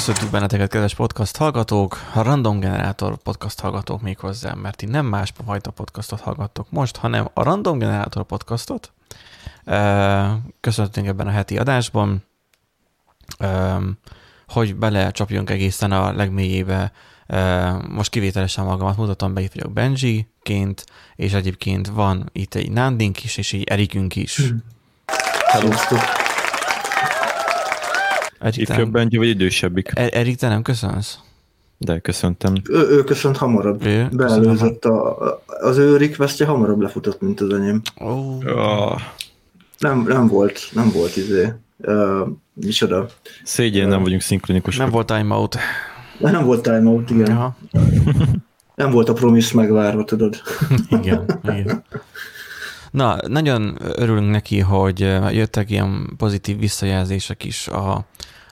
[0.00, 5.06] Köszöntünk benneteket, kedves podcast hallgatók, a Random Generator podcast hallgatók még hozzá, mert ti nem
[5.06, 8.92] más fajta podcastot hallgattok most, hanem a Random Generator podcastot.
[10.60, 12.24] Köszöntünk ebben a heti adásban,
[14.46, 16.92] hogy belecsapjunk egészen a legmélyébe.
[17.88, 20.84] Most kivételesen magamat mutatom be, itt vagyok Benji-ként,
[21.16, 24.52] és egyébként van itt egy Nándink is, és egy Erikünk is.
[25.46, 25.70] Hello.
[28.40, 29.90] Erik, Ifjabb Benji, vagy idősebbik?
[29.94, 31.18] E- Erik, te nem köszönsz?
[31.78, 32.54] De köszöntem.
[32.70, 33.86] Ő, ő köszönt hamarabb.
[33.86, 34.08] Ő?
[34.12, 37.80] Beelőzött a, az ő requestje hamarabb lefutott, mint az enyém.
[37.96, 38.36] Oh.
[38.46, 39.00] Oh.
[39.78, 41.52] Nem, nem volt, nem volt izé.
[41.76, 43.06] Uh, micsoda.
[43.44, 44.80] Szégyen, uh, nem vagyunk szinkronikusak.
[44.80, 45.56] Nem volt timeout.
[46.18, 47.30] Nem volt timeout, igen.
[47.30, 47.56] Aha.
[48.74, 50.42] nem volt a promise megvárva, tudod.
[51.00, 51.84] igen, igen.
[52.90, 55.00] Na, nagyon örülünk neki, hogy
[55.30, 58.04] jöttek ilyen pozitív visszajelzések is a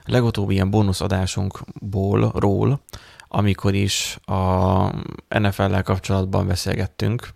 [0.09, 2.81] legutóbbi ilyen bónuszadásunkból, ról,
[3.27, 7.29] amikor is a NFL-lel kapcsolatban beszélgettünk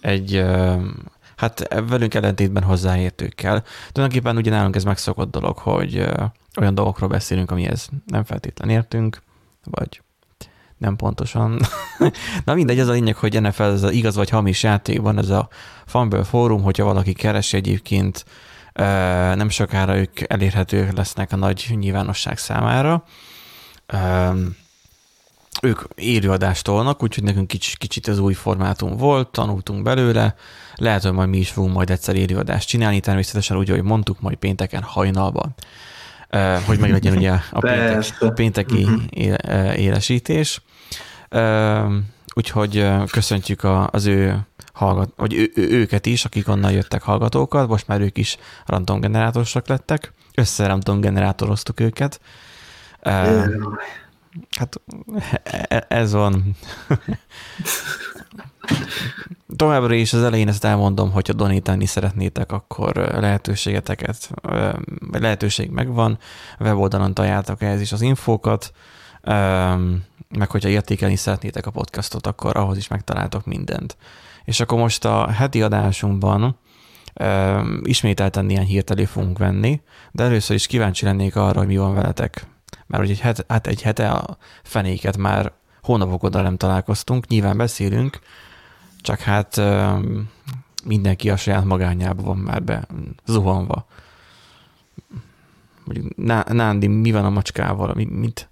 [0.00, 0.44] egy,
[1.36, 3.64] hát velünk ellentétben hozzáértőkkel.
[3.92, 5.96] Tulajdonképpen ugye nálunk ez megszokott dolog, hogy
[6.60, 9.22] olyan dolgokról beszélünk, amihez nem feltétlen értünk,
[9.64, 10.02] vagy
[10.78, 11.60] nem pontosan.
[12.44, 15.28] Na mindegy, ez a lényeg, hogy NFL ez az igaz vagy hamis játék van, ez
[15.28, 15.48] a
[15.86, 18.24] Fumble fórum, hogyha valaki keresi egyébként,
[19.34, 23.04] nem sokára ők elérhetők lesznek a nagy nyilvánosság számára.
[25.62, 30.34] Ők élőadást tolnak, úgyhogy nekünk kicsit, kicsit ez új formátum volt, tanultunk belőle,
[30.74, 34.36] lehet, hogy majd mi is fogunk majd egyszer élőadást csinálni, természetesen úgy, ahogy mondtuk, majd
[34.36, 35.54] pénteken hajnalban
[36.66, 39.78] hogy meg legyen ugye a péntek, pénteki uh-huh.
[39.78, 40.62] élesítés.
[42.34, 44.46] Úgyhogy köszöntjük az ő
[44.80, 48.36] hallgat, vagy ő, őket is, akik onnan jöttek hallgatókat, most már ők is
[48.66, 52.20] random generátorosak lettek, össze random generátoroztuk őket.
[54.50, 54.80] Hát
[55.42, 56.56] e, ez van.
[59.56, 64.30] Továbbra is az elején ezt elmondom, hogyha donítani szeretnétek, akkor lehetőségeteket,
[65.12, 66.18] lehetőség megvan,
[66.60, 68.72] weboldalon találtak ehhez is az infókat,
[70.28, 73.96] meg hogyha értékelni szeretnétek a podcastot, akkor ahhoz is megtaláltok mindent.
[74.44, 76.58] És akkor most a heti adásunkban
[77.82, 79.80] ismételten ilyen hírt elő fogunk venni,
[80.12, 82.46] de először is kíváncsi lennék arra, hogy mi van veletek.
[82.86, 85.52] Mert hogy egy hete, hát egy hete a fenéket már
[85.82, 88.18] hónapok oda nem találkoztunk, nyilván beszélünk,
[89.00, 89.60] csak hát
[90.84, 92.86] mindenki a saját magányában van már be
[93.26, 93.86] zuhanva.
[95.84, 96.16] Mondjuk
[96.52, 97.92] Nándi, mi van a macskával?
[97.94, 98.48] Mi, mit,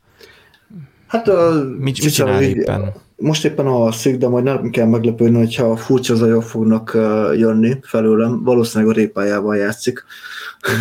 [1.07, 2.93] Hát a mit, mit csinál éppen?
[3.21, 6.91] Most éppen alszik, de majd nem kell meglepődni, hogyha furcsa zajok fognak
[7.37, 8.43] jönni felőlem.
[8.45, 10.05] Valószínűleg a répájával játszik.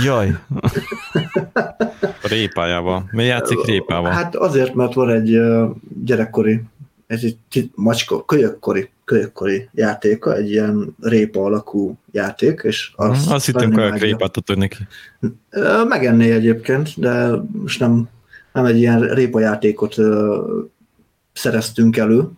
[0.04, 0.38] Jaj.
[2.24, 3.10] a répájával.
[3.12, 4.12] Mi játszik répával?
[4.12, 5.40] Hát azért, mert van egy
[6.04, 6.62] gyerekkori,
[7.08, 13.74] ez egy macska, kölyökkori, kölyökkori játéka, egy ilyen répa alakú játék, és azt, azt hittem,
[13.74, 14.88] hogy répát tudod neki.
[15.88, 18.10] Megenné egyébként, de most nem
[18.58, 19.96] nem egy ilyen répajátékot
[21.38, 22.30] szereztünk elő,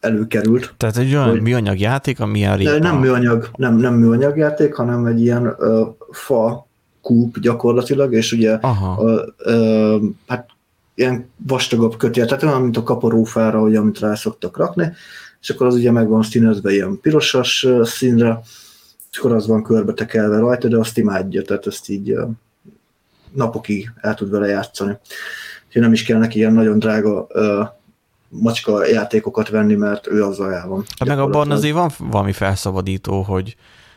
[0.00, 0.74] előkerült.
[0.76, 2.78] Tehát egy olyan hogy, műanyag játék, ami a répa.
[2.78, 6.66] Nem műanyag, nem, nem műanyag játék, hanem egy ilyen uh, fa
[7.00, 9.02] kúp gyakorlatilag, és ugye Aha.
[9.02, 9.20] Uh,
[9.54, 10.48] uh, hát
[10.94, 14.92] ilyen vastagabb kötél, tehát olyan, mint a kaparófára, hogy amit rá szoktak rakni,
[15.40, 18.40] és akkor az ugye meg van színezve ilyen pirosas színre,
[19.12, 22.14] és akkor az van körbe tekelve rajta, de azt imádja, tehát ezt így
[23.32, 24.98] napokig el tud vele játszani.
[25.66, 27.26] Úgyhogy nem is kell neki ilyen nagyon drága
[28.40, 30.84] macska játékokat venni, mert ő azzal el van.
[30.98, 33.56] Hát meg abban azért van valami felszabadító, hogy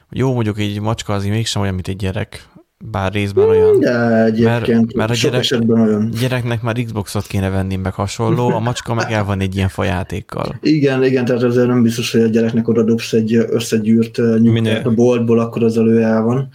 [0.10, 2.50] jó, mondjuk egy macska azért mégsem olyan, mint egy gyerek,
[2.92, 3.80] bár részben olyan.
[3.80, 6.10] De egyébként mert, mert a gyerek, esetben olyan.
[6.20, 10.56] gyereknek már Xboxot kéne venni, meg hasonló, a macska meg el van egy ilyen fajátékkal.
[10.62, 14.92] Igen, igen, tehát ezért nem biztos, hogy a gyereknek oda dobsz egy összegyűrt nyugtát a
[14.92, 16.50] boltból, akkor az elő el van.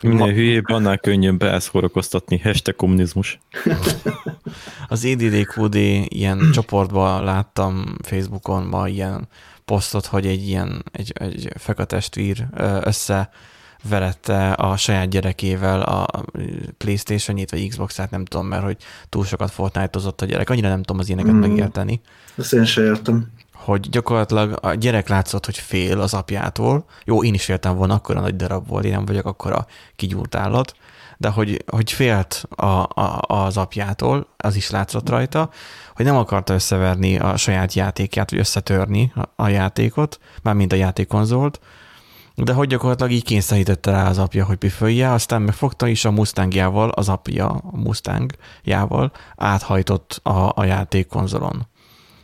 [0.00, 2.38] Minél hülyébb, annál könnyebb elszórakoztatni.
[2.38, 3.38] Hashtag kommunizmus.
[4.88, 5.74] Az EDDQD
[6.08, 9.28] ilyen csoportban láttam Facebookon ma ilyen
[9.64, 12.46] posztot, hogy egy ilyen egy, egy fekatestvír
[12.82, 13.30] össze
[13.88, 16.24] verette a saját gyerekével a
[16.78, 18.76] Playstation-ét, vagy Xbox-át, nem tudom, mert hogy
[19.08, 20.50] túl sokat Fortnite-ozott a gyerek.
[20.50, 21.38] Annyira nem tudom az ilyeneket mm.
[21.38, 22.00] megérteni.
[22.36, 23.32] Ezt én sem értem
[23.66, 26.84] hogy gyakorlatilag a gyerek látszott, hogy fél az apjától.
[27.04, 29.66] Jó, én is féltem volna, akkor a nagy darab volt, én nem vagyok akkor a
[29.96, 30.74] kigyúrt állat,
[31.16, 35.50] de hogy, hogy félt a, a, az apjától, az is látszott rajta,
[35.94, 41.60] hogy nem akarta összeverni a saját játékját, vagy összetörni a, a játékot, mármint a játékkonzolt,
[42.34, 46.88] de hogy gyakorlatilag így kényszerítette rá az apja, hogy püfölje, aztán megfogta is a Mustangjával,
[46.88, 51.66] az apja a Mustangjával áthajtott a, a játékkonzolon.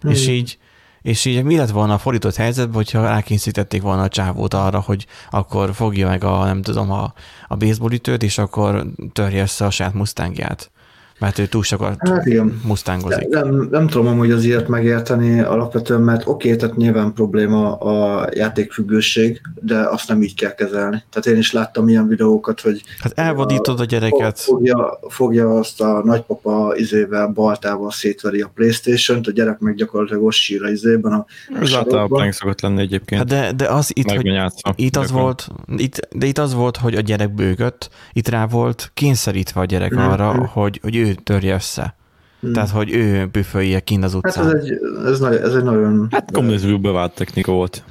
[0.03, 0.59] És így
[1.03, 5.07] és így mi lett volna a fordított helyzetben, hogyha rákényszítették volna a csávót arra, hogy
[5.31, 7.13] akkor fogja meg a, nem tudom, a,
[7.49, 10.71] a baseballütőt, és akkor törje össze a saját Mustangját
[11.23, 12.61] mert ő túl sokat hát igen.
[12.65, 13.29] mustángozik.
[13.29, 17.75] Nem, nem, nem tudom hogy az ilyet megérteni alapvetően, mert oké, okay, tehát nyilván probléma
[17.75, 21.03] a játékfüggőség, de azt nem így kell kezelni.
[21.11, 22.83] Tehát én is láttam ilyen videókat, hogy...
[22.99, 24.39] Hát elvadítod a, a gyereket.
[24.39, 30.33] Fogja, fogja azt a nagypapa izével, baltával szétveri a Playstation-t, a gyerek meg gyakorlatilag ott
[30.33, 31.13] sír a izében.
[31.13, 31.27] A
[31.61, 33.21] Ez általában szokott lenni egyébként.
[33.21, 34.41] Hát de, de az itt, hogy,
[34.75, 38.91] itt az volt, itt, de itt az volt, hogy a gyerek bőgött, itt rá volt
[38.95, 40.09] kényszerítve a gyerek mm-hmm.
[40.09, 41.95] arra, hogy, hogy ő törje össze.
[42.41, 42.53] Hmm.
[42.53, 44.45] Tehát, hogy ő büfölje kint az utcán.
[44.45, 46.09] Hát ez egy, ez, nagy, ez egy nagyon...
[46.11, 47.85] Hát kommunizmusból bevált technika volt.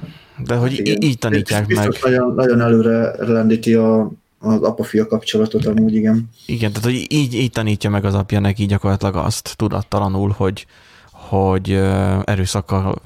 [0.46, 1.00] De hogy igen.
[1.00, 2.12] így tanítják Biztos meg.
[2.12, 6.28] Nagyon, nagyon előre lendíti a, az apa-fia kapcsolatot amúgy, igen.
[6.46, 10.66] Igen, tehát hogy így, így tanítja meg az apja neki gyakorlatilag azt tudattalanul, hogy,
[11.10, 11.70] hogy
[12.24, 13.02] erőszakkal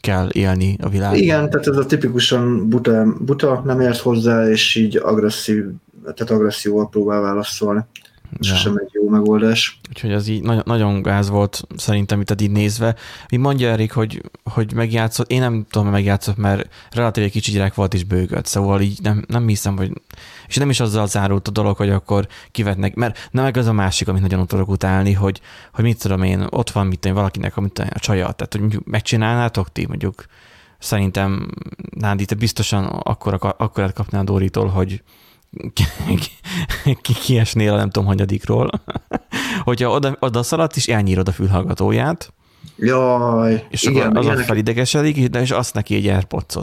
[0.00, 1.18] kell élni a világban.
[1.18, 5.64] Igen, tehát ez a tipikusan buta, buta nem ért hozzá, és így agresszív,
[6.02, 7.84] tehát agresszióval próbál válaszolni.
[8.40, 8.54] Ja.
[8.54, 9.80] Sem egy jó megoldás.
[9.88, 12.94] Úgyhogy az így nagyon, nagyon gáz volt szerintem itt így nézve.
[13.30, 17.52] Mi mondja Erik, hogy, hogy megjátszott, én nem tudom, hogy megjátszott, mert relatív egy kicsi
[17.52, 19.92] gyerek volt és bőgött, szóval így nem, nem hiszem, hogy
[20.46, 23.72] és nem is azzal zárult a dolog, hogy akkor kivetnek, mert nem meg az a
[23.72, 25.40] másik, amit nagyon tudok utálni, hogy,
[25.72, 29.72] hogy mit tudom én, ott van mit tudom, valakinek amit a csaja, tehát hogy megcsinálnátok
[29.72, 30.24] ti mondjuk
[30.78, 31.50] Szerintem
[31.90, 35.02] Nándi, te biztosan akkor, akkor kapnál Doritól, hogy
[37.24, 38.70] kiesnél a nem tudom hanyadikról,
[39.64, 42.32] hogyha oda, oda szaladt, és elnyírod a fülhallgatóját,
[42.78, 46.56] Jaj, és igen, akkor azon felidegesedik, de és azt neki egy airpods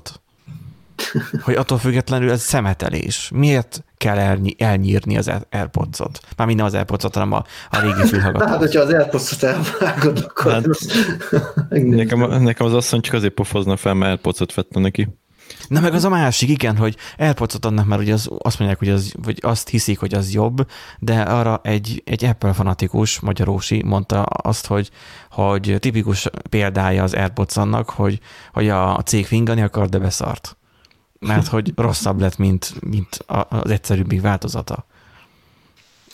[1.46, 3.32] hogy attól függetlenül ez szemetelés.
[3.34, 6.20] Miért kell elny- elnyírni az AirPods-ot?
[6.38, 8.50] Már minden az AirPods-ot, hanem a, a régi fülhallgatót.
[8.50, 10.52] Hát, hogyha az AirPods-ot elvágod, akkor...
[10.52, 10.66] Hát,
[11.70, 15.08] nekem, nekem az asszony csak azért pofozna fel, mert AirPods-ot vettem neki.
[15.68, 18.90] Na meg az a másik, igen, hogy elpocot annak, mert ugye az, azt mondják, hogy
[18.90, 20.68] az, vagy azt hiszik, hogy az jobb,
[21.00, 24.90] de arra egy, egy Apple fanatikus, magyarósi mondta azt, hogy,
[25.30, 28.20] hogy tipikus példája az AirPods annak, hogy,
[28.54, 30.58] hogy a cég fingani akar, de beszart.
[31.20, 34.86] Mert hogy rosszabb lett, mint, mint az egyszerűbbi változata.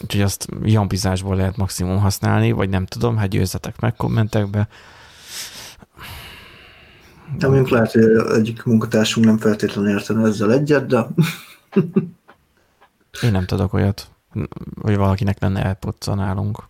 [0.01, 4.67] Úgyhogy azt jampizásból lehet maximum használni, vagy nem tudom, hát győzzetek meg kommentekbe.
[7.37, 8.03] De mondjuk lehet, hogy
[8.33, 11.07] egyik munkatársunk nem feltétlenül értene ezzel egyet, de...
[13.23, 14.07] Én nem tudok olyat,
[14.81, 16.63] hogy valakinek lenne airpods nálunk.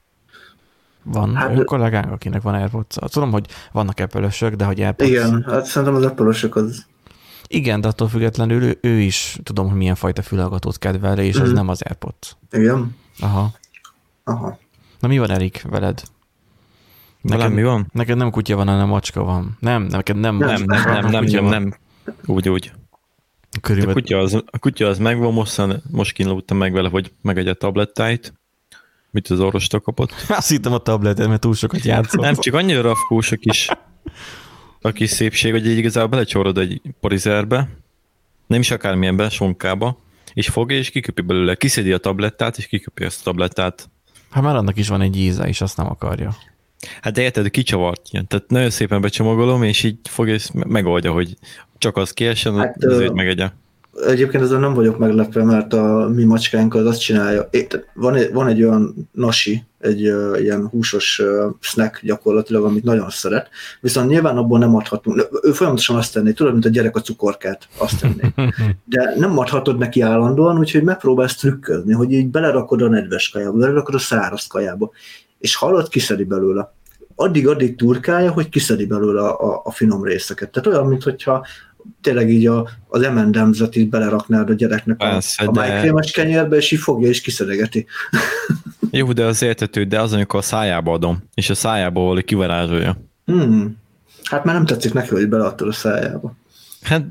[1.03, 5.09] Van hát, olyan kollégánk, akinek van airpods Tudom, hogy vannak apple de hogy AirPods...
[5.09, 6.85] Igen, hát szerintem az apple az...
[7.47, 11.41] Igen, de attól függetlenül ő, ő is tudom, hogy milyen fajta fülhallgatót kedvel, és mm.
[11.41, 11.57] az mhm.
[11.57, 12.37] nem az AirPods.
[12.51, 12.95] Igen?
[13.19, 13.51] Aha.
[14.23, 14.57] Aha.
[14.99, 16.03] Na mi van, Erik, veled?
[17.21, 17.89] Nekem, mi van?
[17.91, 19.57] Neked nem kutya van, hanem macska van.
[19.59, 20.37] Nem, neked nem.
[20.37, 21.73] Nem, nem, nem, nem, nem, nem.
[22.25, 22.71] Úgy, úgy.
[23.61, 23.97] Körülbelül...
[23.97, 25.61] A, kutya az, a kutya az megvan, most,
[25.91, 28.33] most kínlódtam meg vele, hogy megegye a tablettáit.
[29.11, 30.11] Mit az orvosta kapott?
[30.27, 32.21] Azt hittem a tabletet, mert túl sokat játszott.
[32.21, 33.69] Nem, csak annyira rafkós a kis,
[34.81, 37.69] a kis szépség, hogy így igazából belecsorod egy parizerbe,
[38.47, 39.97] nem is akármilyenbe, sonkába,
[40.33, 41.55] és fogja, és kiköpi belőle.
[41.55, 43.89] Kiszedi a tablettát, és kiköpi ezt a tablettát.
[44.29, 46.35] Hát már annak is van egy íze, és azt nem akarja.
[47.01, 48.27] Hát de érted, kicsavart ilyen.
[48.27, 51.37] Tehát nagyon szépen becsomagolom, és így fogja, és megoldja, hogy
[51.77, 53.49] csak az kiessen, hát, azért megegye.
[54.07, 57.49] Egyébként ezzel nem vagyok meglepve, mert a mi macskánk az azt csinálja.
[57.93, 63.09] Van egy, van egy olyan nasi, egy uh, ilyen húsos uh, snack gyakorlatilag, amit nagyon
[63.09, 63.49] szeret,
[63.81, 65.27] viszont nyilván abból nem adhatunk.
[65.41, 68.33] Ő folyamatosan azt tenné, tudod, mint a gyerek a cukorkát, azt tenné.
[68.85, 73.95] De nem adhatod neki állandóan, úgyhogy megpróbálsz trükközni, hogy így belerakod a nedves kajába, belerakod
[73.95, 74.91] a száraz kajába
[75.39, 76.73] és halott kiszedi belőle.
[77.15, 80.49] Addig-addig turkálja, hogy kiszedi belőle a, a, a finom részeket.
[80.49, 81.45] Tehát olyan, mintha
[82.01, 85.59] tényleg így a, az emendemzet így beleraknád a gyereknek Persze, a, a de...
[85.59, 87.85] májkrémes kenyérbe, és így fogja és kiszedegeti.
[88.91, 92.97] Jó, de az értető, de az, amikor a szájába adom, és a szájába valami kivarázsolja.
[93.25, 93.77] Hmm.
[94.23, 96.35] Hát már nem tetszik neki, hogy beleadtad a szájába.
[96.81, 97.05] Hát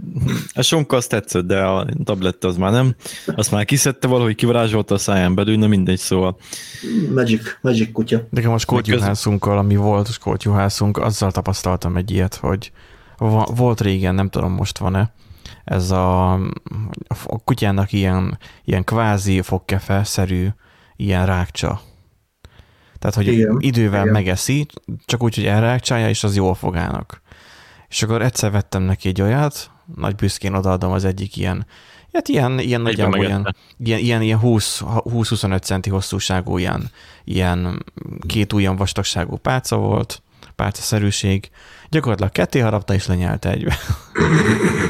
[0.52, 2.94] a sonka azt tetszett, de a tabletta az már nem.
[3.26, 6.36] Azt már kiszedte valahogy, kivarázsolta a száján belül, na mindegy, szóval.
[7.14, 8.26] Magic, magic kutya.
[8.30, 12.72] Nekem a skoltjuhászunkkal, ami volt a skoltjuhászunk, azzal tapasztaltam egy ilyet, hogy
[13.54, 15.12] volt régen, nem tudom most van-e,
[15.64, 16.32] ez a,
[17.26, 20.46] a kutyának ilyen, ilyen kvázi fogkefe-szerű
[20.96, 21.80] ilyen rákcsa.
[22.98, 24.12] Tehát, hogy igen, idővel igen.
[24.12, 24.66] megeszi,
[25.04, 27.22] csak úgy, hogy elrákcsálja, és az jól fogának.
[27.88, 31.66] És akkor egyszer vettem neki egy olyat, nagy büszkén odaadom az egyik ilyen,
[32.12, 36.90] Hát ilyen, ilyen nagyjából ilyen, ilyen, ilyen, ilyen 20-25 centi hosszúságú, ilyen,
[37.24, 37.84] ilyen
[38.26, 40.22] két ujjan vastagságú pálca volt,
[40.56, 41.50] pálcaszerűség.
[41.88, 43.76] Gyakorlatilag ketté harapta és lenyelte egybe.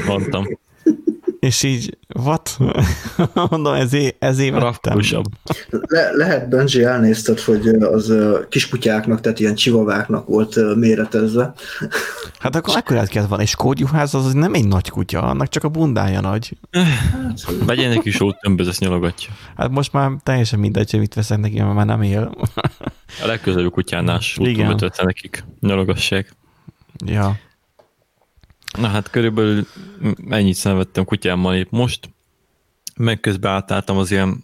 [0.07, 0.59] Mondtam.
[1.39, 2.57] És így, what?
[3.49, 4.49] Mondom, ezé, ezé
[5.69, 8.13] Le, lehet Benji elnézted, hogy az
[8.49, 11.53] kiskutyáknak, tehát ilyen csivaváknak volt méretezve.
[12.39, 15.69] Hát akkor ekkorát kell van, és kódjuház az nem egy nagy kutya, annak csak a
[15.69, 16.57] bundája nagy.
[17.65, 19.29] Vegyen egy kis ótömböz, nyalogatja.
[19.55, 22.31] Hát most már teljesen mindegy, hogy mit veszek neki, mert már nem él.
[23.23, 26.35] A legközelebb kutyánál úton nekik, nyalogassák.
[27.05, 27.37] Ja.
[28.77, 29.67] Na hát körülbelül
[30.29, 32.09] ennyit szenvedtem kutyámmal épp most,
[32.95, 34.43] meg közben átálltam az ilyen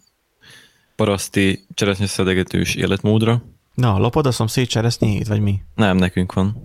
[0.96, 2.44] paraszti cseresznye
[2.76, 3.44] életmódra.
[3.74, 5.62] Na, lopod a szomszéd cseresznyét, vagy mi?
[5.76, 6.62] Nem, nekünk van.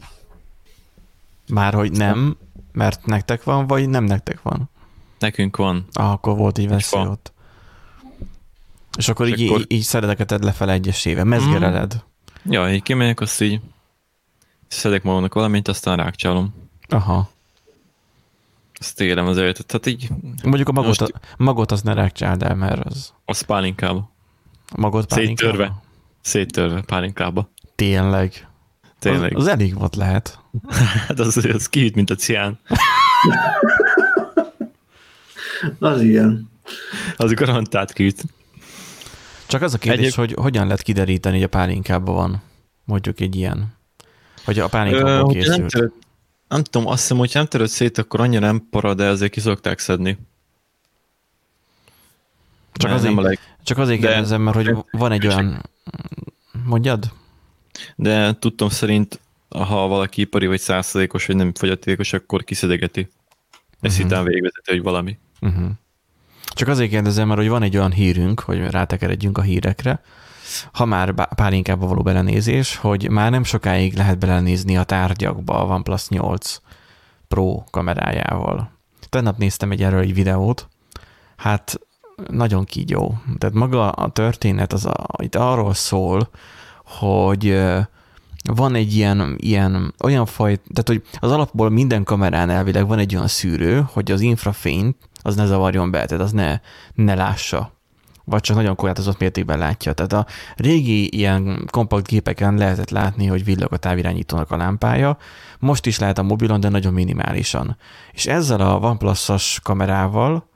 [1.48, 2.36] Már hogy nem,
[2.72, 4.70] mert nektek van, vagy nem nektek van?
[5.18, 5.86] Nekünk van.
[5.92, 7.32] Ah, akkor volt egy veszély ott.
[8.96, 9.64] És akkor és így, akkor...
[9.68, 12.04] így szereteket lefele egyesével, mezgereled.
[12.48, 12.52] Mm.
[12.52, 13.60] Ja, így kimegyek, azt így
[14.68, 16.54] szedek magamnak valamint, aztán rákcsálom.
[16.88, 17.30] Aha.
[18.80, 19.66] Azt élem az életet.
[19.66, 20.08] Tehát így...
[20.42, 21.00] Mondjuk a magot, most...
[21.00, 23.12] a, magot az ne rákcsáld el, mert az...
[23.24, 24.10] Az pálinkába.
[24.68, 25.50] A magot pálinkába?
[25.50, 25.82] Széttörve.
[26.20, 27.50] Széttörve pálinkába.
[27.74, 28.48] Tényleg.
[28.98, 29.36] Tényleg.
[29.36, 30.38] Az, az elég volt lehet.
[31.06, 32.58] hát az, az kihűt, mint a cián.
[35.78, 36.50] az ilyen.
[37.16, 38.24] Az garantált kihűt.
[39.46, 40.18] Csak az a kérdés, Egyéb...
[40.18, 42.42] hogy hogyan lehet kideríteni, hogy a pálinkában van
[42.84, 43.74] mondjuk egy ilyen,
[44.44, 45.72] hogy a pálinkában készült.
[45.72, 45.92] Nem,
[46.50, 49.40] nem tudom, azt hiszem, hogy nem törött szét, akkor annyira nem parad, de ezért ki
[49.40, 50.18] szokták szedni.
[52.72, 53.38] Csak azért, leg...
[53.62, 55.70] csak azért kérdezem, mert hogy van egy olyan...
[56.64, 57.12] Mondjad?
[57.96, 63.08] De tudtam szerint, ha valaki ipari vagy százszerékos, vagy nem fogyatékos, akkor kiszedegeti.
[63.80, 64.08] Ez uh-huh.
[64.08, 65.18] hitán végvezeti, hogy valami.
[65.40, 65.70] Uh-huh.
[66.44, 70.02] Csak azért kérdezem, mert hogy van egy olyan hírünk, hogy rátekeredjünk a hírekre,
[70.72, 76.08] ha már pálinkába való belenézés, hogy már nem sokáig lehet belenézni a tárgyakba a OnePlus
[76.08, 76.60] 8
[77.28, 78.70] Pro kamerájával.
[79.08, 80.68] Tennap néztem egy erről egy videót,
[81.36, 81.80] hát
[82.28, 83.14] nagyon kígyó.
[83.38, 86.30] Tehát maga a történet az a, itt arról szól,
[86.84, 87.62] hogy
[88.42, 93.14] van egy ilyen, ilyen olyan faj, tehát hogy az alapból minden kamerán elvileg van egy
[93.14, 96.60] olyan szűrő, hogy az infrafényt az ne zavarjon be, tehát az ne,
[96.94, 97.72] ne lássa
[98.30, 99.92] vagy csak nagyon korlátozott mértékben látja.
[99.92, 105.16] Tehát a régi ilyen kompakt gépeken lehetett látni, hogy villog a távirányítónak a lámpája,
[105.58, 107.76] most is lehet a mobilon, de nagyon minimálisan.
[108.12, 110.48] És ezzel a OnePlus-as kamerával,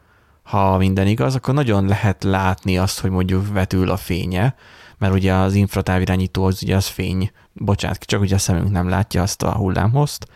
[0.42, 4.54] ha minden igaz, akkor nagyon lehet látni azt, hogy mondjuk vetül a fénye,
[4.98, 9.22] mert ugye az infratávirányító az ugye az fény, bocsánat, csak ugye a szemünk nem látja
[9.22, 10.26] azt a hullámhozt,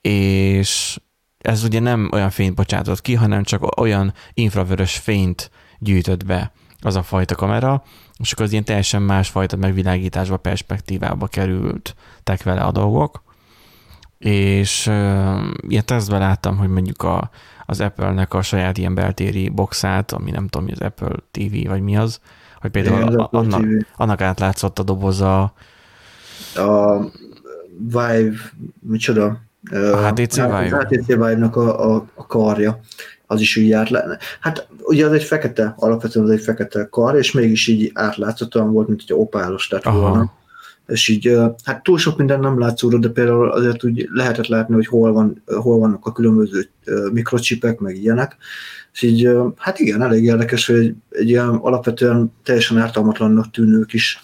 [0.00, 0.98] és
[1.38, 6.96] ez ugye nem olyan fényt bocsátott ki, hanem csak olyan infravörös fényt gyűjtött be az
[6.96, 7.82] a fajta kamera,
[8.18, 13.22] és akkor az ilyen teljesen másfajta megvilágításba, perspektívába kerültek vele a dolgok,
[14.18, 14.94] és uh,
[15.68, 17.30] ilyen tesztben láttam, hogy mondjuk a,
[17.66, 21.96] az Apple-nek a saját ilyen beltéri boxát, ami nem tudom, az Apple TV, vagy mi
[21.96, 22.20] az,
[22.60, 23.64] hogy például a, annak,
[23.96, 25.52] annak átlátszott a doboza.
[26.54, 26.98] A
[27.78, 28.36] Vive,
[28.80, 29.40] micsoda?
[29.70, 30.76] A HTC Vive.
[30.76, 32.80] A HTC Vive-nak a, a, a karja
[33.30, 34.18] az is úgy át lenne.
[34.40, 38.88] Hát ugye az egy fekete, alapvetően az egy fekete kar, és mégis így átlátszóan volt,
[38.88, 39.98] mint hogy opálos lett Aha.
[39.98, 40.32] volna.
[40.86, 44.86] És így, hát túl sok minden nem látszóra, de például azért úgy lehetett látni, hogy
[44.86, 46.68] hol, van, hol vannak a különböző
[47.12, 48.36] mikrocsipek, meg ilyenek.
[48.92, 54.22] És így, hát igen, elég érdekes, hogy egy, egy ilyen alapvetően teljesen ártalmatlannak tűnő kis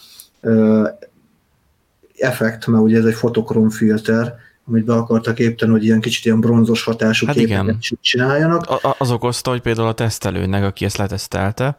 [2.18, 4.34] effekt, mert ugye ez egy fotokrom filter,
[4.68, 7.78] amit be akartak építeni, hogy ilyen kicsit ilyen bronzos hatású hát képeket igen.
[8.00, 8.70] csináljanak.
[8.70, 11.78] A, az okozta, hogy például a tesztelőnek, aki ezt letesztelte,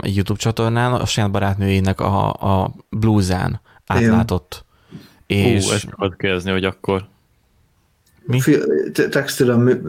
[0.00, 4.64] egy YouTube csatornán, a saját barátnőjének a, a blúzán átlátott.
[5.26, 5.66] És...
[5.66, 7.08] Hú, ezt akarod kérdezni, hogy akkor...
[8.26, 8.40] Mi?
[9.10, 9.82] Textilen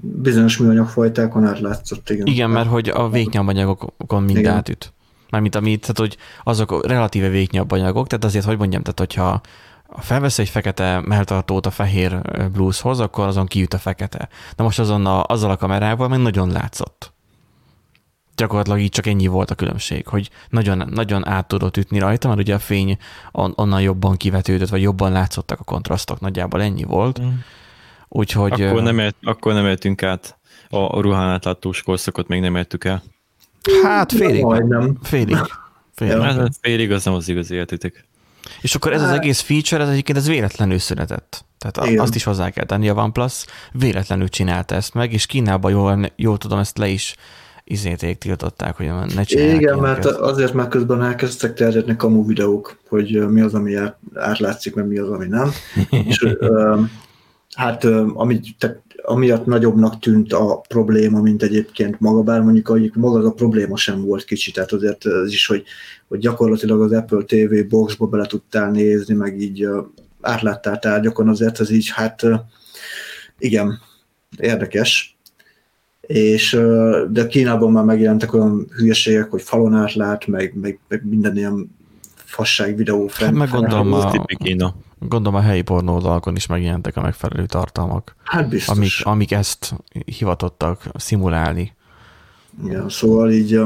[0.00, 2.26] bizonyos műanyagfajtákon átlátszott, igen.
[2.26, 4.54] Igen, mert hogy a véknyomanyagokon mind igen.
[4.54, 4.92] átüt.
[5.30, 9.40] Mármint amit, tehát hogy azok relatíve véknyabb anyagok, tehát azért, hogy mondjam, tehát hogyha
[9.94, 12.20] ha felvesz egy fekete melltartót a fehér
[12.50, 14.28] blueshoz, akkor azon kiüt a fekete.
[14.56, 17.12] Na most azon a, azzal a kamerával meg nagyon látszott.
[18.36, 22.40] Gyakorlatilag így csak ennyi volt a különbség, hogy nagyon, nagyon át tudott ütni rajta, mert
[22.40, 22.98] ugye a fény
[23.32, 27.22] on, onnan jobban kivetődött, vagy jobban látszottak a kontrasztok, nagyjából ennyi volt.
[27.22, 27.28] Mm.
[28.08, 28.62] Úgyhogy...
[28.62, 33.02] Akkor nem, ért, akkor nem értünk át a ruhán átlátós korszakot, még nem értük el.
[33.82, 34.44] Hát félig.
[35.02, 35.36] Félig.
[35.94, 36.16] Félig.
[36.16, 36.22] Ja.
[36.22, 38.06] Hát félig az nem az igazi értitek.
[38.60, 41.44] És akkor ez az egész feature, ez egyébként ez véletlenül született.
[41.58, 42.02] Tehát Igen.
[42.02, 46.38] azt is hozzá kell tenni, a OnePlus véletlenül csinálta ezt meg, és Kínában jól, jól
[46.38, 47.16] tudom, ezt le is
[47.64, 49.60] izéték tiltották, hogy ne csinálják.
[49.60, 50.18] Igen, mert ezt.
[50.18, 53.74] azért már közben elkezdtek terjedni kamu videók, hogy mi az, ami
[54.14, 55.50] átlátszik, meg mi az, ami nem.
[56.08, 56.26] és
[57.54, 57.84] hát
[58.14, 63.24] ami, tehát amiatt nagyobbnak tűnt a probléma, mint egyébként maga, bár mondjuk hogy maga az
[63.24, 65.64] a probléma sem volt kicsi, tehát azért ez is, hogy,
[66.08, 69.68] hogy gyakorlatilag az Apple TV boxba bele tudtál nézni, meg így
[70.20, 72.22] átláttál tárgyakon, azért ez így, hát
[73.38, 73.78] igen,
[74.38, 75.16] érdekes.
[76.00, 76.58] És,
[77.10, 81.76] de Kínában már megjelentek olyan hülyeségek, hogy falon átlát, meg, meg, meg minden ilyen
[82.14, 83.26] fasság videó fel.
[83.26, 84.74] Hát meg gondolom a, Kína.
[85.08, 88.16] Gondolom a helyi pornódalkon is megjelentek a megfelelő tartalmak.
[88.22, 88.76] Hát biztos.
[88.76, 91.72] Amik, amik ezt hivatottak szimulálni.
[92.64, 93.60] Igen, szóval így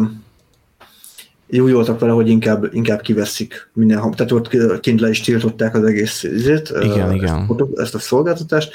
[1.50, 5.75] így úgy voltak vele, hogy inkább, inkább kiveszik minden, tehát ott kint le is tiltották
[5.75, 7.35] az egész izét, igen, ezt, igen.
[7.35, 8.73] A, ezt a szolgáltatást.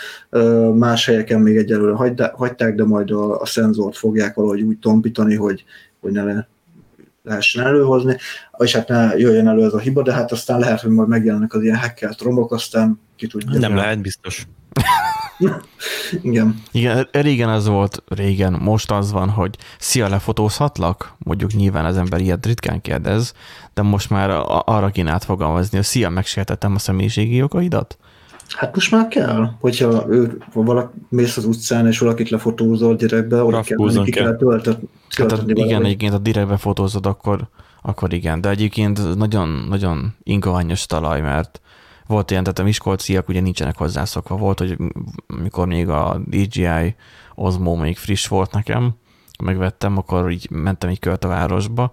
[0.75, 1.94] Más helyeken még egyelőre
[2.34, 5.63] hagyták, de majd a, a szenzort fogják valahogy úgy tompítani, hogy,
[6.00, 6.48] hogy ne le,
[7.24, 8.18] lehessen előhozni,
[8.58, 11.54] és hát ne jöjjön elő ez a hiba, de hát aztán lehet, hogy majd megjelennek
[11.54, 13.60] az ilyen hackelt rombok, aztán ki tudja.
[13.60, 14.48] Nem lehet, biztos.
[16.22, 16.62] Igen.
[16.72, 21.16] Igen, régen az volt, régen, most az van, hogy szia, lefotózhatlak?
[21.18, 23.34] Mondjuk nyilván az ember ilyet ritkán kérdez,
[23.74, 24.30] de most már
[24.66, 27.98] arra kéne átfogalmazni, hogy szia, megsértettem a személyiségi jogaidat?
[28.58, 33.43] Hát most már kell, hogyha ő, ha valaki mész az utcán, és valakit lefotózol direktbe,
[33.43, 34.12] oda kell, menni, ki.
[34.12, 37.48] kell töltött, hát a, igen, egyébként, ha direktbe fotózod, akkor,
[37.81, 41.62] akkor igen, de egyébként nagyon, nagyon ingoványos talaj, mert
[42.08, 44.36] volt ilyen, tehát a miskolciak ugye nincsenek hozzászokva.
[44.36, 44.77] Volt, hogy
[45.41, 46.96] mikor még a DJI
[47.36, 48.96] Osmo még friss volt nekem,
[49.43, 51.91] megvettem, akkor így mentem egy kört a városba,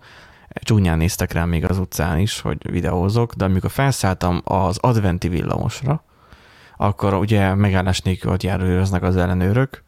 [0.62, 6.02] csúnyán néztek rám még az utcán is, hogy videózok, de amikor felszálltam az adventi villamosra,
[6.80, 9.84] akkor ugye megállás nélkül ott járőröznek az ellenőrök,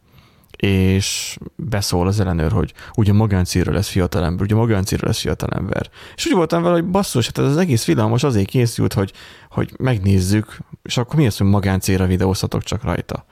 [0.57, 5.89] és beszól az ellenőr, hogy ugye magáncélra lesz fiatalember, ugye magáncélra lesz fiatalember.
[6.15, 9.13] És úgy voltam vele, hogy basszus, hát ez az egész villamos azért készült, hogy,
[9.49, 13.25] hogy megnézzük, és akkor mi az, hogy magáncélra videózhatok csak rajta.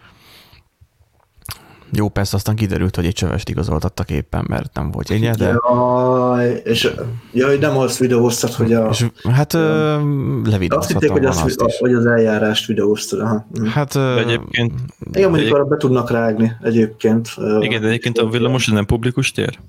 [1.92, 5.60] Jó, persze aztán kiderült, hogy egy csövest igazoltattak éppen, mert nem volt egy de...
[5.70, 6.90] Jaj, és
[7.34, 8.90] jaj, nem azt videóztat, hogy a...
[8.90, 13.20] És, hát levideóztatom Azt hitték, hogy, az, a, hogy az eljárást videóztad.
[13.20, 13.46] Aha.
[13.54, 13.66] Hm.
[13.66, 13.94] Hát...
[13.94, 14.74] De egyébként...
[15.14, 17.30] Igen, mondjuk arra be tudnak rágni egyébként.
[17.60, 19.60] Igen, de egyébként a villamos nem publikus tér?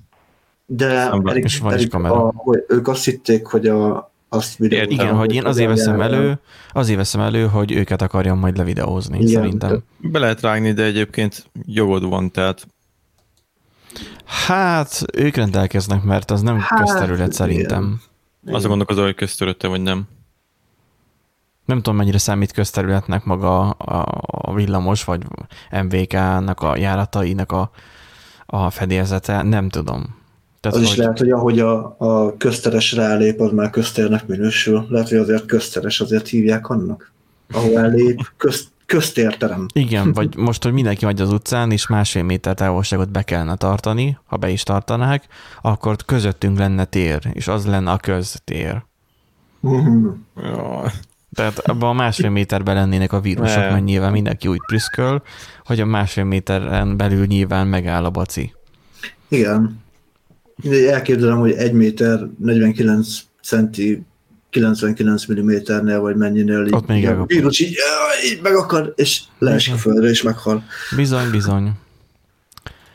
[0.66, 2.14] De és van is kamera.
[2.14, 4.90] A, hogy ők azt hitték, hogy a, azt videóztam.
[4.90, 6.38] Igen, hogy én azért veszem elő,
[6.72, 9.82] azért veszem elő, hogy őket akarjam majd levideózni, Igen, szerintem.
[9.98, 12.66] Be lehet rágni, de egyébként jogod van, tehát
[14.24, 18.00] Hát, ők rendelkeznek, mert az nem hát, közterület szerintem.
[18.46, 20.08] Az a gondolkozó, hogy közterülete, vagy nem.
[21.64, 25.22] Nem tudom, mennyire számít közterületnek maga a villamos, vagy
[25.82, 27.70] MVK-nak a járatainak a,
[28.46, 30.19] a fedélzete, nem tudom.
[30.60, 30.92] Tehát, az hogy...
[30.92, 34.86] is lehet, hogy ahogy a, a közteres rálép, az már köztérnek minősül.
[34.88, 37.12] Lehet, hogy azért közteres, azért hívják annak.
[37.52, 39.66] Ahol elép, köz, köztérterem.
[39.72, 44.18] Igen, vagy most, hogy mindenki megy az utcán, és másfél méter távolságot be kellene tartani,
[44.26, 45.24] ha be is tartanák,
[45.62, 48.82] akkor közöttünk lenne tér, és az lenne a köztér.
[51.34, 55.22] Tehát abban a másfél méterben lennének a vírusok, mert nyilván mindenki úgy prüszköl,
[55.64, 58.54] hogy a másfél méteren belül nyilván megáll a baci.
[59.28, 59.88] Igen
[60.88, 63.08] elképzelem, hogy 1 méter 49
[63.42, 64.02] centi
[64.50, 67.76] 99 mm-nél, vagy mennyinél így, Ott még a vírus így,
[68.30, 70.64] így meg akar, és leesik a földre, és meghal.
[70.96, 71.72] Bizony, bizony.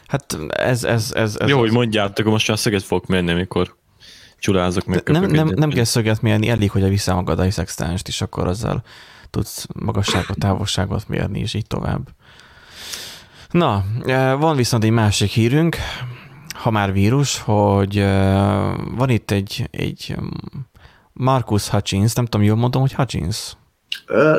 [0.08, 3.75] Hát ez, ez, ez, ez Jó, hogy mondjátok, most már szöget fogok menni, amikor
[4.39, 5.10] csulázok meg.
[5.10, 8.84] Nem, nem, nem kell szöget mérni, elég, hogy a visszamagad a szextánst, és akkor azzal
[9.30, 12.08] tudsz magasságot, távolságot mérni, és így tovább.
[13.51, 15.78] Na, eh, van viszont egy másik hírünk,
[16.65, 17.99] ha már vírus, hogy
[18.95, 20.15] van itt egy, egy
[21.13, 23.58] Marcus Hutchins, nem tudom, jól mondom, hogy Hutchins?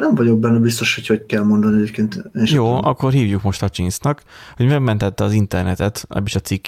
[0.01, 2.23] Nem vagyok benne biztos, hogy hogy kell mondani egyébként.
[2.33, 2.85] Jó, tudom.
[2.85, 4.23] akkor hívjuk most Hutchinsnak,
[4.57, 6.67] hogy megmentette az internetet, ebbis a cikk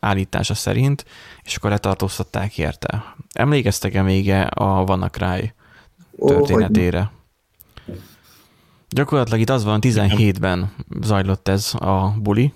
[0.00, 1.04] állítása szerint,
[1.42, 3.14] és akkor letartóztatták érte.
[3.32, 5.52] Emlékeztek-e még a Vannacry
[6.26, 7.10] történetére?
[7.88, 7.92] Ó,
[8.88, 12.52] Gyakorlatilag itt az van, 17-ben zajlott ez a buli,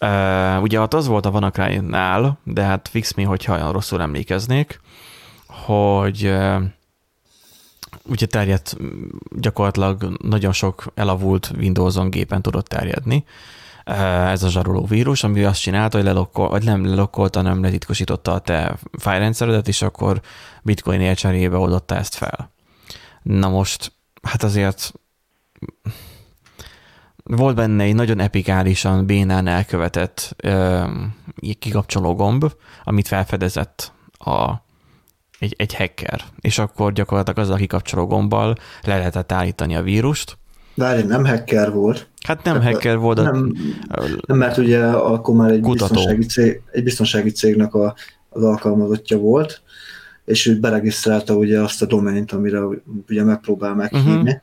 [0.00, 4.80] Uh, ugye ott az volt a Vanakrájnál, de hát fix mi, hogyha olyan rosszul emlékeznék,
[5.46, 6.62] hogy uh,
[8.02, 8.76] ugye terjedt
[9.30, 13.24] gyakorlatilag nagyon sok elavult Windows-on gépen tudott terjedni,
[13.86, 18.32] uh, ez a zsaroló vírus, ami azt csinálta, hogy, lelokkol, vagy nem lelokkolta, hanem letitkosította
[18.32, 20.20] a te fájrendszeredet, és akkor
[20.62, 22.52] bitcoin cserébe oldotta ezt fel.
[23.22, 24.92] Na most, hát azért
[27.28, 30.82] volt benne egy nagyon epikálisan bénán elkövetett ö,
[31.58, 32.52] kikapcsoló gomb,
[32.84, 34.52] amit felfedezett a,
[35.38, 40.38] egy, egy hacker, és akkor gyakorlatilag azzal a kikapcsoló gombbal le lehetett állítani a vírust.
[40.74, 42.08] Várj, nem hacker volt.
[42.26, 43.54] Hát nem Tehát hacker volt, nem,
[44.26, 47.94] nem, mert ugye akkor már egy biztonsági, cég, egy biztonsági cégnek a,
[48.28, 49.62] az alkalmazottja volt,
[50.24, 52.60] és ő beregisztrálta ugye azt a domaint, amire
[53.08, 54.12] ugye megpróbál meghívni.
[54.12, 54.40] Uh-huh.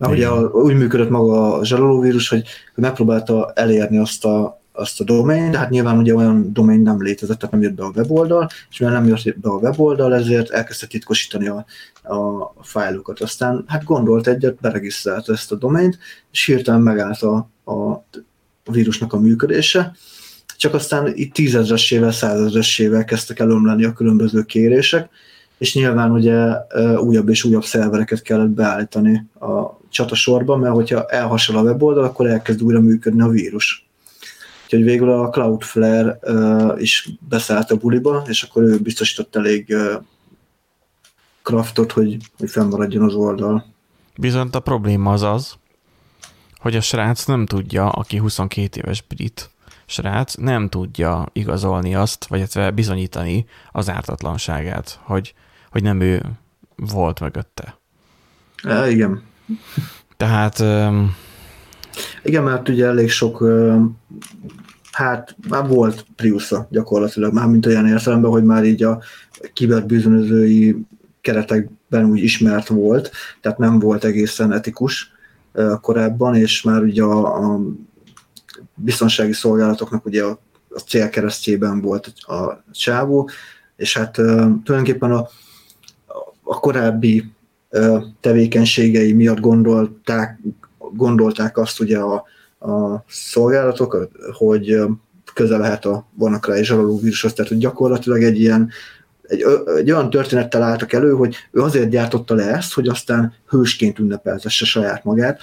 [0.00, 5.50] Mert ugye úgy működött maga a zsarolóvírus, hogy megpróbálta elérni azt a, azt a domain,
[5.50, 8.78] de hát nyilván ugye olyan domain nem létezett, tehát nem jött be a weboldal, és
[8.78, 11.64] mivel nem jött be a weboldal, ezért elkezdte titkosítani a,
[12.02, 13.20] a fájlokat.
[13.20, 15.98] Aztán hát gondolt egyet, beregisztrálta ezt a domaint,
[16.32, 18.04] és hirtelen megállt a, a,
[18.70, 19.96] vírusnak a működése,
[20.56, 25.10] csak aztán itt tízezressével, százezressével kezdtek elömleni a különböző kérések,
[25.60, 26.36] és nyilván ugye
[26.96, 32.62] újabb és újabb szervereket kellett beállítani a csatasorba, mert hogyha elhasal a weboldal, akkor elkezd
[32.62, 33.88] újra működni a vírus.
[34.64, 36.18] Úgyhogy végül a Cloudflare
[36.76, 39.76] is beszállt a buliba, és akkor ő biztosított elég
[41.42, 43.64] craftot, hogy, hogy fennmaradjon az oldal.
[44.16, 45.54] Bizont a probléma az az,
[46.58, 49.50] hogy a srác nem tudja, aki 22 éves brit
[49.86, 55.34] srác, nem tudja igazolni azt, vagy bizonyítani az ártatlanságát, hogy,
[55.70, 56.22] hogy nem ő
[56.76, 57.78] volt mögötte.
[58.68, 59.22] É, igen.
[60.16, 60.58] Tehát...
[60.58, 61.16] Um...
[62.22, 63.44] Igen, mert ugye elég sok,
[64.92, 69.02] hát már volt Priusza gyakorlatilag, már mint olyan értelemben, hogy már így a
[69.52, 70.76] kiberbűzönözői
[71.20, 75.12] keretekben úgy ismert volt, tehát nem volt egészen etikus
[75.80, 77.60] korábban, és már ugye a, a
[78.74, 83.30] biztonsági szolgálatoknak ugye a, a célkeresztjében volt a csávó,
[83.76, 85.28] és hát tulajdonképpen a,
[86.50, 87.32] a korábbi
[88.20, 90.40] tevékenységei miatt gondolták,
[90.78, 92.14] gondolták azt ugye a,
[92.70, 94.78] a szolgálatok, hogy
[95.34, 98.70] közel lehet a vannak rá zsaroló vírushoz, tehát hogy gyakorlatilag egy ilyen
[99.22, 99.44] egy,
[99.76, 104.64] egy olyan történettel álltak elő, hogy ő azért gyártotta le ezt, hogy aztán hősként ünnepeltesse
[104.64, 105.40] saját magát,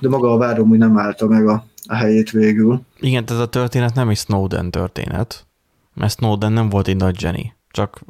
[0.00, 2.80] de maga a várom úgy nem állta meg a, a helyét végül.
[3.00, 5.46] Igen, ez a történet nem egy Snowden történet,
[5.94, 8.00] mert Snowden nem volt egy nagy Jenny, csak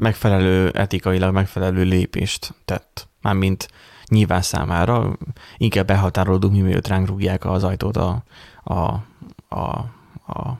[0.00, 3.08] megfelelő, etikailag megfelelő lépést tett.
[3.22, 3.68] Mármint
[4.08, 5.16] nyilván számára,
[5.56, 8.22] inkább behatárolódunk, mi mielőtt ránk rúgják az ajtót a,
[8.64, 8.74] a,
[9.48, 9.60] a,
[10.26, 10.58] a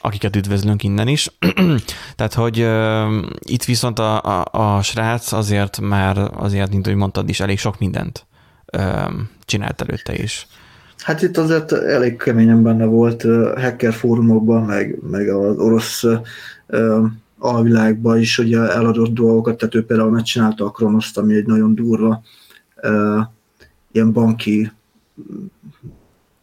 [0.00, 1.36] akiket üdvözlünk innen is.
[2.16, 4.44] Tehát, hogy uh, itt viszont a, a,
[4.76, 8.26] a srác azért már, azért, mint hogy mondtad is, elég sok mindent
[8.72, 9.12] uh,
[9.44, 10.46] csinált előtte is.
[11.02, 13.22] Hát itt azért elég keményen benne volt
[13.56, 16.04] hacker fórumokban, meg, meg az orosz
[17.38, 22.22] alvilágban is ugye eladott dolgokat, tehát ő például megcsinálta a Kronoszt, ami egy nagyon durva
[23.92, 24.72] ilyen banki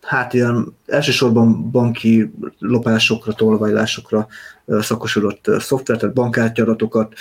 [0.09, 4.27] hát ilyen elsősorban banki lopásokra, tolvajlásokra
[4.65, 7.13] szakosodott szoftver, tehát bankkártyadatokat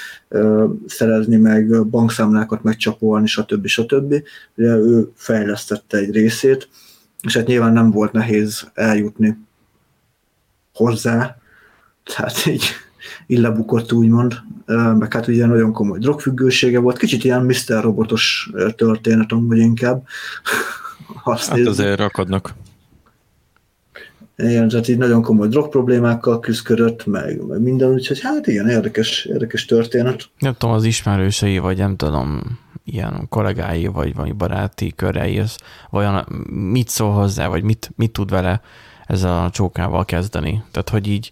[0.87, 3.67] szerezni, meg bankszámlákat megcsapolni, stb.
[3.67, 4.15] stb.
[4.55, 6.69] Ugye ő fejlesztette egy részét,
[7.23, 9.39] és hát nyilván nem volt nehéz eljutni
[10.75, 11.37] hozzá,
[12.05, 12.65] tehát így
[13.29, 14.35] illebukott úgymond,
[14.99, 17.83] meg hát ugye nagyon komoly drogfüggősége volt, kicsit ilyen Mr.
[17.83, 20.03] Robotos történet amúgy inkább.
[21.25, 22.55] Azt hát azért rakadnak.
[24.37, 29.25] Igen, tehát így nagyon komoly drog problémákkal küzdött, meg, meg minden, úgyhogy hát igen, érdekes,
[29.25, 30.29] érdekes történet.
[30.39, 35.57] Nem tudom, az ismerősei, vagy nem tudom, ilyen kollégái, vagy, vagy baráti körei, az
[35.91, 36.25] vajon
[36.71, 38.61] mit szól hozzá, vagy mit, mit tud vele
[39.07, 40.63] ez a csókával kezdeni.
[40.71, 41.31] Tehát, hogy így,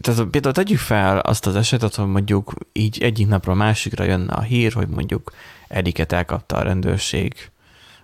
[0.00, 4.32] tehát például tegyük fel azt az esetet, hogy mondjuk így egyik napra a másikra jönne
[4.32, 5.32] a hír, hogy mondjuk
[5.68, 7.34] Ediket elkapta a rendőrség,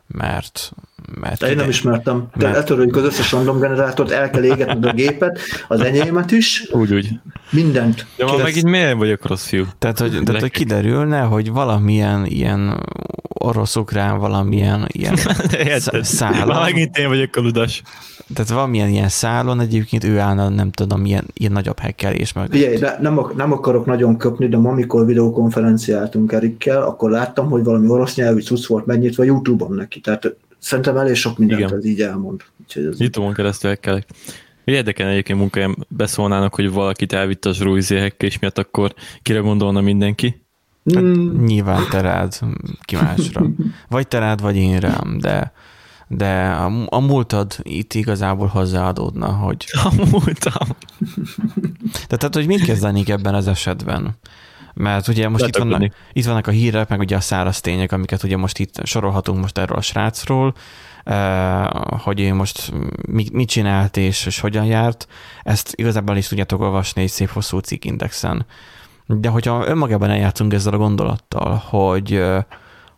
[0.07, 0.73] mert
[1.21, 2.29] mert De én nem ismertem.
[2.39, 2.57] Te mert...
[2.57, 6.69] letöröljük az összes random generátort, el kell égetned a gépet, az enyémet is.
[6.71, 7.09] Úgy, úgy.
[7.51, 8.07] Mindent.
[8.17, 9.65] De ma meg így miért vagyok rossz fiú?
[9.79, 12.87] Tehát, hogy, tehát, hogy kiderülne, hogy valamilyen ilyen
[13.29, 15.17] orosz-ukrán, valamilyen ilyen
[16.03, 16.47] szálon.
[16.47, 17.83] Ma megint én vagyok a ludas.
[18.35, 22.51] Tehát valamilyen ilyen szálon egyébként ő állna, nem tudom, ilyen, ilyen nagyobb hekkelés meg.
[22.51, 27.65] Figyelj, de nem, nem akarok nagyon köpni, de ma, amikor videokonferenciáltunk Erikkel, akkor láttam, hogy
[27.65, 30.01] valami orosz nyelvű cucc volt megnyitva YouTube-on neki.
[30.01, 31.77] Tehát Szerintem elég sok mindent Igen.
[31.77, 32.41] ez így elmond.
[32.75, 33.01] Ez...
[33.01, 34.07] Youtube-on keresztül hekkelek.
[34.65, 40.43] Érdekel egyébként munkáján beszólnának, hogy valakit elvitt a zsrújzé és miatt, akkor kire gondolna mindenki?
[40.95, 41.45] Hát, mm.
[41.45, 42.39] Nyilván te rád,
[42.81, 43.47] ki másra.
[43.89, 45.53] Vagy te rád, vagy én rám, de,
[46.09, 49.65] de a, a múltad itt igazából hozzáadódna, hogy...
[49.85, 50.77] A múltam.
[52.09, 54.17] De tehát, hogy mit kezdenék ebben az esetben?
[54.75, 58.23] Mert ugye most itt vannak, itt vannak a hírek, meg ugye a száraz tények, amiket
[58.23, 60.55] ugye most itt sorolhatunk most erről a srácról,
[61.05, 61.67] eh,
[61.99, 62.73] hogy ő most
[63.33, 65.07] mit csinált és, és hogyan járt,
[65.43, 68.47] ezt igazából is tudjátok olvasni egy szép hosszú cikkindexen.
[69.07, 72.43] De hogyha önmagában eljátszunk ezzel a gondolattal, hogy eh,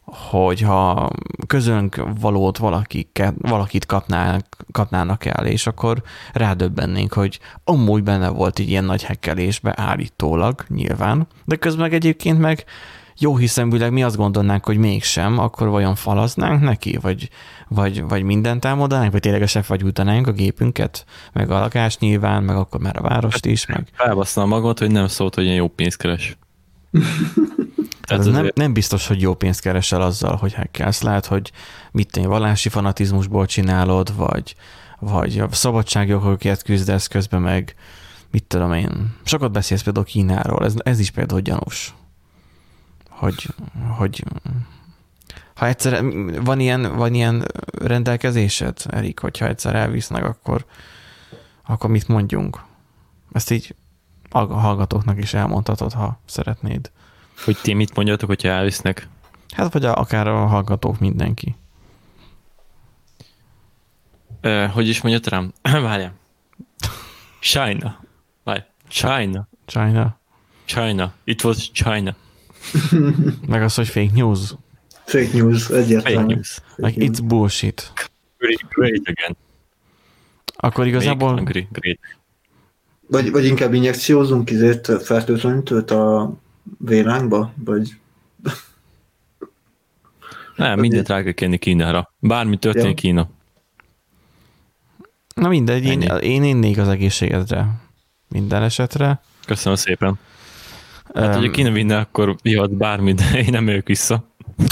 [0.06, 1.10] hogyha
[1.46, 8.68] közönk valót valakik, valakit kapnák, kapnának el, és akkor rádöbbennénk, hogy amúgy benne volt egy
[8.68, 12.64] ilyen nagy hekkelésbe állítólag, nyilván, de közben egyébként meg
[13.18, 17.30] jó hiszeműleg mi azt gondolnánk, hogy mégsem, akkor vajon falaznánk neki, vagy,
[17.68, 22.80] vagy, vagy mindent elmondanánk, vagy ténylegesen fagyújtanánk a gépünket, meg a lakást nyilván, meg akkor
[22.80, 23.88] már a várost is, meg...
[23.92, 26.36] Felbasszal magad, hogy nem szólt, hogy ilyen jó pénzt keres.
[28.06, 31.02] Tehát ez nem, nem biztos, hogy jó pénzt keresel azzal, hogy hackelsz.
[31.02, 31.52] Lehet, hogy
[31.92, 34.56] mit tenni, vallási fanatizmusból csinálod, vagy,
[34.98, 37.74] vagy a szabadságjogokért küzdesz közben meg,
[38.30, 39.14] mit tudom én.
[39.24, 41.94] Sokat beszélsz például Kínáról, ez, ez is például gyanús.
[43.08, 43.48] Hogy,
[43.96, 44.24] hogy
[45.54, 46.04] ha egyszer
[46.44, 47.44] van ilyen, van ilyen
[47.82, 50.64] rendelkezésed, Erik, hogyha egyszer elvisznek, akkor,
[51.66, 52.60] akkor mit mondjunk?
[53.32, 53.74] Ezt így
[54.30, 56.90] a hallgatóknak is elmondhatod, ha szeretnéd.
[57.44, 59.08] Hogy ti mit mondjatok, hogyha elvisznek?
[59.54, 61.54] Hát, vagy akár a hallgatók mindenki.
[64.42, 65.52] Uh, hogy is mondjat rám?
[65.62, 66.14] Várjál.
[67.40, 68.00] China.
[68.44, 68.62] Várj.
[68.88, 69.48] China.
[69.66, 70.18] China.
[70.64, 71.14] China.
[71.24, 72.16] It was China.
[73.48, 74.54] Meg az, hogy fake news.
[75.04, 76.18] Fake news, egyértelmű.
[76.18, 76.58] Fake news.
[76.76, 77.92] Like it's bullshit.
[78.38, 79.36] Great, great again.
[80.56, 81.34] Akkor igazából...
[81.34, 81.98] Great, great.
[83.06, 86.34] Vagy, vagy inkább injekciózunk izért fertőtlenítőt a
[86.78, 87.52] vérányba?
[87.64, 87.96] Vagy...
[90.56, 92.12] Nem, mindent rá kell kenni Kínára.
[92.18, 93.10] Bármi történik ja.
[93.10, 93.28] Kína.
[95.34, 97.68] Na mindegy, én, én innék az egészségedre.
[98.28, 99.20] Minden esetre.
[99.46, 100.18] Köszönöm szépen.
[101.14, 104.24] Hát, um, hogyha Kína vinne, akkor jöhet bármi, de én nem ők vissza.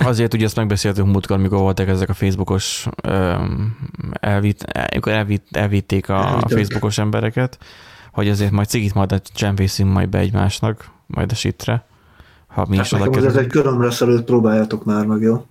[0.05, 3.79] Azért ugye ezt megbeszéltünk múltkor, mikor voltak ezek a Facebookos, um,
[4.13, 7.59] elvitt, elvitt, elvitték a Facebookos embereket,
[8.13, 11.85] hogy azért majd cigit majd csempészünk majd be egymásnak, majd a sitre.
[12.47, 15.47] Ha mi hát is oda ez egy körömre előtt próbáljátok már meg, jó?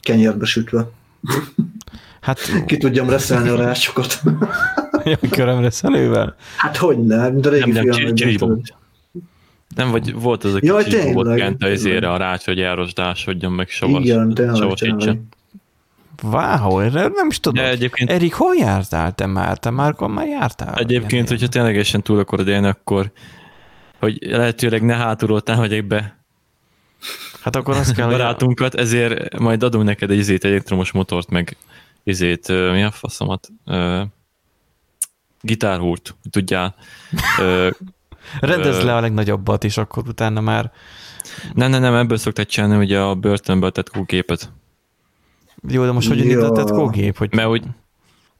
[0.00, 0.90] Kenyérbe sütve.
[2.20, 4.22] Hát, Ki tudjam reszelni a rácsokat.
[5.04, 6.36] ja, körömre szelővel?
[6.56, 8.60] Hát hogy ne, mint a régi nem, nem,
[9.74, 13.68] nem, vagy volt az a Jaj, kicsi robot kent a a rács, hogy elrosdásodjon, meg
[13.68, 15.28] savas, Igen, savasítsen.
[16.22, 17.64] Wow, erre nem is tudom.
[17.64, 18.10] egyébként...
[18.10, 19.58] Erik, hol jártál te már?
[19.58, 20.74] Te már, már jártál?
[20.74, 23.12] Egyébként, hogyha ténylegesen túl akarod élni, akkor
[24.02, 26.20] hogy lehetőleg ne hátulról támadják be
[27.40, 31.56] Hát akkor azt kell, barátunkat, ezért majd adunk neked egy izét, elektromos motort, meg
[32.02, 33.48] izét, mi a faszomat?
[35.40, 36.74] gitárhúrt, tudjál.
[38.40, 40.72] Rendezd le a legnagyobbat, és akkor utána már...
[41.54, 44.52] Nem, nem, nem, ebből szokták csinálni ugye a börtönből tett kógépet.
[45.68, 47.16] Jó, de most hogy indított tett kógép?
[47.16, 47.34] Hogy...
[47.34, 47.64] Mert úgy,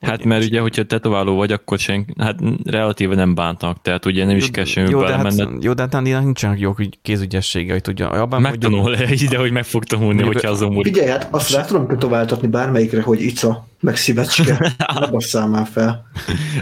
[0.02, 4.36] Hát mert ugye, hogyha tetováló vagy, akkor sen, hát relatíve nem bántak, tehát ugye nem
[4.36, 8.08] is kell semmi jó, de hát, jó, de hát Andinak nincsenek jó hogy tudja.
[8.08, 9.22] Abban Megtanul hogy...
[9.22, 10.94] ide, hogy meg fog tanulni, hogyha azon múlik.
[10.94, 14.74] Figyelj, hát azt rá tudom tetováltatni bármelyikre, hogy ica, meg szívecske.
[15.00, 16.06] ne basszál már fel.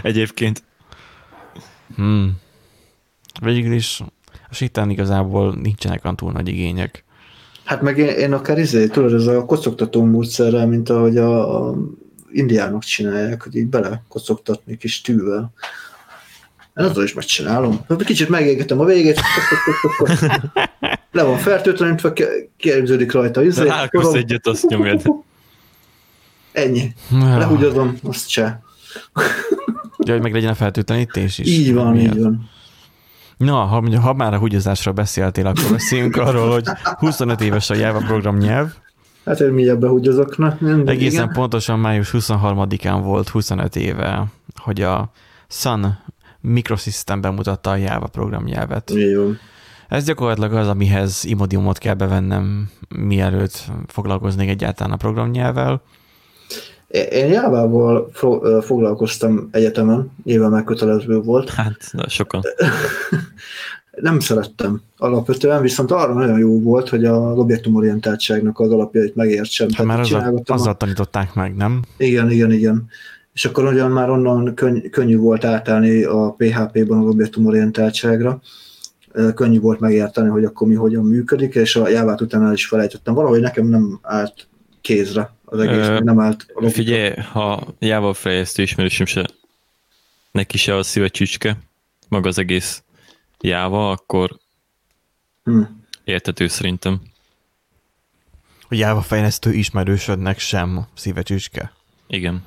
[0.03, 0.63] Egyébként.
[1.95, 2.31] Hmm.
[3.41, 4.01] Végül is
[4.49, 7.03] a sitán igazából nincsenek olyan túl nagy igények.
[7.63, 11.75] Hát meg én, én akár izé, tudod, ez a kocogtató módszerrel, mint ahogy a, a
[12.33, 15.53] indiánok csinálják, hogy így belekocogtatni kis tűvel.
[16.75, 17.85] Én azzal is megcsinálom.
[17.97, 19.19] Kicsit megégetem a végét,
[21.11, 22.13] le van fertőtlenítve,
[22.57, 23.43] képződik rajta.
[23.43, 25.01] Izé, Rákos egyet, azt nyomjad.
[26.51, 26.93] Ennyi.
[27.09, 28.61] Lehúgyozom, azt se.
[29.97, 31.47] Ja, hogy meg legyen a fertőtlenítés is.
[31.47, 32.49] Így van, így van.
[33.37, 36.67] Na, ha, ha már a húgyozásra beszéltél, akkor beszéljünk arról, hogy
[36.97, 38.73] 25 éves a Java program nyelv.
[39.25, 40.37] Hát, hogy mindjárt behúgyozok.
[40.37, 41.33] Na, Egészen igen.
[41.33, 45.11] pontosan május 23-án volt 25 éve, hogy a
[45.47, 45.97] Sun
[46.41, 48.91] Microsystem bemutatta a Java programnyelvet.
[48.93, 49.31] Jó.
[49.87, 55.81] Ez gyakorlatilag az, amihez Imodiumot kell bevennem, mielőtt foglalkoznék egyáltalán a programnyelvvel.
[56.87, 58.11] Én Jávával
[58.61, 61.49] foglalkoztam egyetemen, nyilván megkötelező volt.
[61.49, 62.41] Hát, sokan.
[64.01, 69.67] nem szerettem alapvetően, viszont arra nagyon jó volt, hogy a objektumorientáltságnak az alapjait megértsem.
[69.73, 71.81] Hát már azzal, azzal tanították meg, nem?
[71.97, 72.87] Igen, igen, igen.
[73.33, 78.41] És akkor ugyan már onnan könny- könnyű volt átállni a PHP-ban az objektumorientáltságra,
[79.35, 83.13] könnyű volt megérteni, hogy akkor mi hogyan működik, és a jávát utána el is felejtettem.
[83.13, 84.47] Valahogy nekem nem állt
[84.81, 86.45] kézre az egész, Ö, nem állt.
[86.67, 89.25] Figyelj, ha Java fejlesztő ismerősöm se,
[90.31, 91.57] neki se a szíve csücske,
[92.09, 92.83] maga az egész
[93.41, 94.39] Java, akkor
[95.43, 95.61] Hm.
[96.03, 97.01] Értető szerintem.
[98.69, 101.73] A Java fejlesztő ismerősödnek sem szívecsücske.
[102.07, 102.43] Igen.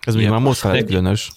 [0.00, 1.32] Ez még már most felett különös.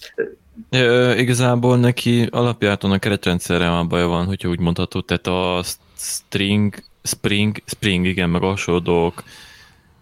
[0.70, 5.62] Ja, igazából neki alapjáton a keretrendszerrel a baja van, hogyha úgy mondható, tehát a
[5.96, 9.24] string, spring, spring, igen, meg hasonló dolgok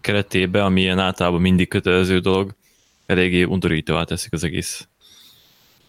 [0.01, 2.55] keretébe, ami ilyen általában mindig kötelező dolog,
[3.07, 4.89] eléggé undorítóvá teszik az egész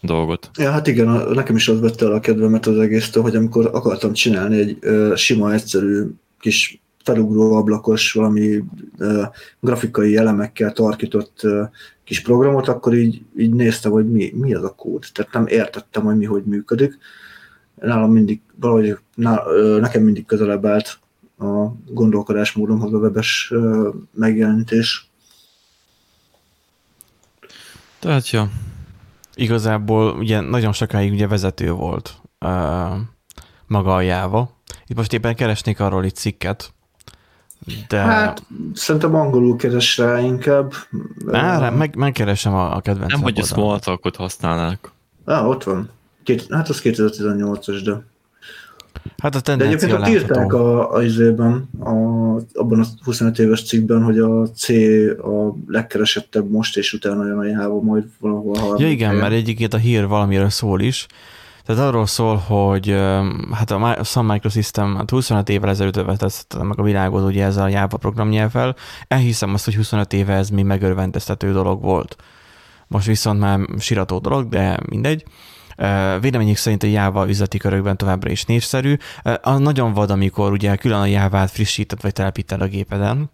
[0.00, 0.50] dolgot.
[0.58, 4.12] Ja, hát igen, nekem is az vette el a kedvemet az egésztől, hogy amikor akartam
[4.12, 6.06] csinálni egy ö, sima, egyszerű
[6.40, 8.64] kis felugró ablakos, valami
[8.98, 9.22] ö,
[9.60, 11.62] grafikai elemekkel tarkított ö,
[12.04, 15.04] kis programot, akkor így, így néztem, hogy mi, mi az a kód.
[15.12, 16.98] Tehát nem értettem, hogy mi hogy működik.
[17.74, 20.98] Nálam mindig, valahogy ná, ö, nekem mindig közelebb állt
[21.38, 25.10] a gondolkodásmódomhoz a webes ö, megjelenítés.
[27.98, 28.50] Tehát, ja.
[29.34, 32.98] Igazából ugye nagyon sokáig ugye vezető volt uh,
[33.66, 34.50] maga a Java.
[34.86, 36.72] Itt most éppen keresnék arról itt cikket,
[37.88, 37.98] de...
[37.98, 38.42] Hát
[38.74, 40.72] szerintem angolul keres rá inkább.
[41.32, 43.20] Á, meg, megkeresem a, a kedvencem.
[43.20, 44.90] Nem, hogy a Smalltalkot használnák.
[45.24, 45.90] Á, ott van.
[46.22, 48.04] Két, hát az 2018-as, de...
[49.20, 51.90] Hát a De egyébként ott írták a, a izében, a,
[52.52, 54.68] abban a 25 éves cikkben, hogy a C
[55.18, 58.76] a legkeresettebb most, és utána jön a Java majd valahol.
[58.78, 59.22] Ja igen, helyen.
[59.22, 61.06] mert egyébként a hír valamiről szól is.
[61.64, 62.96] Tehát arról szól, hogy
[63.52, 67.68] hát a Sun Microsystem hát 25 évvel ezelőtt övetette meg a világot ugye ezzel a
[67.68, 68.76] Java programnyelvvel.
[69.08, 72.16] Elhiszem azt, hogy 25 éve ez mi megörvendeztető dolog volt.
[72.86, 75.24] Most viszont már sirató dolog, de mindegy.
[76.20, 78.96] Véleményük szerint a Java üzleti körökben továbbra is népszerű.
[79.42, 83.30] Az nagyon vad, amikor ugye külön a Java-t frissített vagy telepíted a gépeden,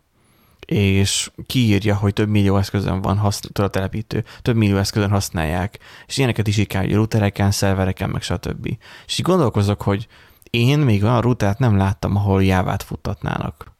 [0.66, 6.16] és kiírja, hogy több millió eszközön van haszn- a telepítő, több millió eszközön használják, és
[6.16, 8.66] ilyeneket is hogy routereken, szervereken, meg stb.
[9.06, 10.06] És így gondolkozok, hogy
[10.50, 13.72] én még olyan routert nem láttam, ahol jávát futtatnának.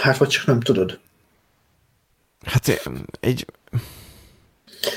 [0.00, 0.98] Hát, vagy csak nem tudod.
[2.44, 2.80] Hát
[3.20, 3.46] egy...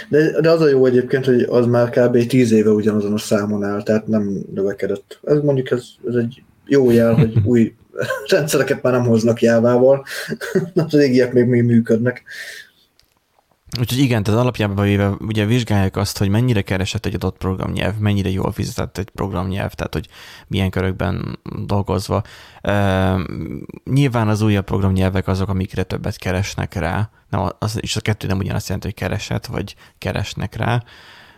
[0.09, 2.25] De, de az a jó egyébként, hogy az már kb.
[2.25, 5.19] 10 éve ugyanazon a számon áll, tehát nem növekedett.
[5.23, 7.73] Ez mondjuk ez, ez egy jó jel, hogy új
[8.27, 10.05] rendszereket már nem hoznak jávával,
[10.75, 12.23] az régiek még, még működnek.
[13.79, 18.29] Úgyhogy igen, tehát alapjában véve ugye vizsgálják azt, hogy mennyire keresett egy adott programnyelv, mennyire
[18.29, 20.07] jól fizetett egy programnyelv, tehát hogy
[20.47, 22.21] milyen körökben dolgozva.
[22.63, 23.21] Uh,
[23.83, 28.37] nyilván az újabb programnyelvek azok, amikre többet keresnek rá, nem, az, és a kettő nem
[28.37, 30.83] ugyanazt jelenti, hogy keresett, vagy keresnek rá.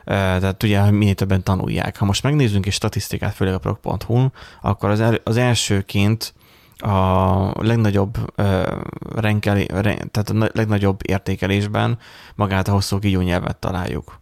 [0.06, 1.98] Tehát ugye minél többen tanulják.
[1.98, 4.28] Ha most megnézzünk egy statisztikát, főleg a prog.hu,
[4.62, 6.34] akkor az, el, az elsőként
[6.78, 8.82] a legnagyobb uh,
[9.16, 11.98] renkeli, ren, tehát a legnagyobb értékelésben
[12.36, 14.22] magát a hosszú kígyó nyelvet találjuk.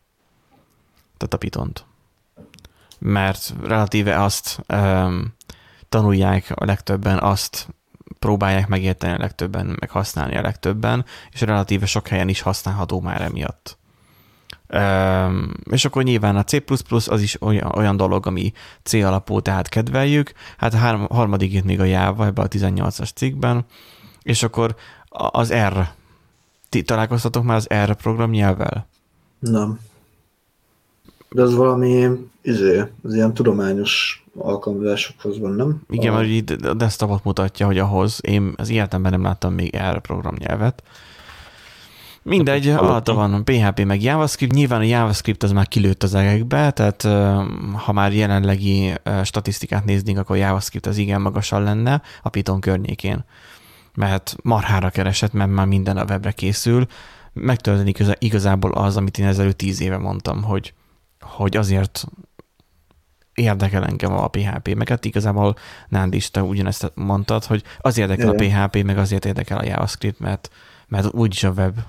[1.18, 1.86] Tehát a pitont.
[3.00, 5.34] Mert relatíve azt um,
[5.90, 7.68] tanulják a legtöbben, azt
[8.20, 13.22] próbálják megérteni a legtöbben, meg használni a legtöbben, és relatíve sok helyen is használható már
[13.22, 13.78] emiatt.
[15.72, 16.64] És akkor nyilván a C++
[17.08, 18.52] az is olyan, olyan dolog, ami
[18.84, 20.32] C alapú, tehát kedveljük.
[20.58, 23.66] Hát a három, harmadik itt még a Java ebbe a 18-as cikkben,
[24.22, 24.76] és akkor
[25.10, 25.88] az R.
[26.70, 28.88] Ti találkoztatok már az R programnyelvvel?
[29.40, 29.80] Nem.
[31.30, 32.10] De az valami,
[32.42, 35.82] izé, az ilyen tudományos alkalmazásokhoz van, nem?
[35.90, 36.16] Igen, a...
[36.16, 40.84] mert így a desktopot mutatja, hogy ahhoz én az életemben nem láttam még R programnyelvet.
[42.24, 44.54] Mindegy, alatta van PHP meg JavaScript.
[44.54, 47.02] Nyilván a JavaScript az már kilőtt az egekbe, tehát
[47.74, 53.26] ha már jelenlegi statisztikát néznénk, akkor JavaScript az igen magasan lenne a Python környékén.
[53.96, 56.86] Mert marhára keresett, mert már minden a webre készül.
[57.34, 60.74] Megtörténik igazából az, amit én ezelőtt tíz éve mondtam, hogy,
[61.20, 62.06] hogy azért
[63.34, 65.56] érdekel engem a PHP, meg hát igazából
[65.88, 70.20] Nánd is te ugyanezt mondtad, hogy az érdekel a PHP, meg azért érdekel a JavaScript,
[70.20, 70.50] mert,
[70.88, 71.80] mert úgyis a web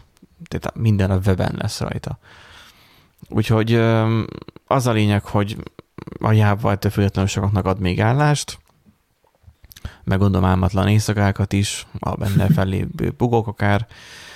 [0.49, 2.19] tehát minden a weben lesz rajta.
[3.29, 3.75] Úgyhogy
[4.67, 5.57] az a lényeg, hogy
[6.19, 8.59] a Java ettől függetlenül sokaknak ad még állást,
[10.05, 13.87] meg gondolom álmatlan éjszakákat is, a benne fellévő bugok akár.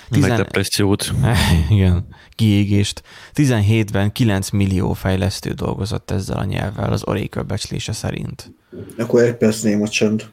[0.09, 0.29] Tizen...
[0.29, 1.11] Meg depressziót.
[1.69, 3.03] Igen, kiégést.
[3.33, 8.51] 17-ben 9 millió fejlesztő dolgozott ezzel a nyelvvel az Oracle becslése szerint.
[8.97, 10.31] Akkor egy perc néma csend.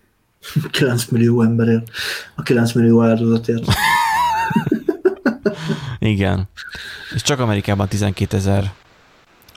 [0.70, 1.90] 9 millió emberért.
[2.34, 3.64] A 9 millió áldozatért.
[6.06, 6.48] Igen.
[7.14, 8.72] És csak Amerikában 12 ezer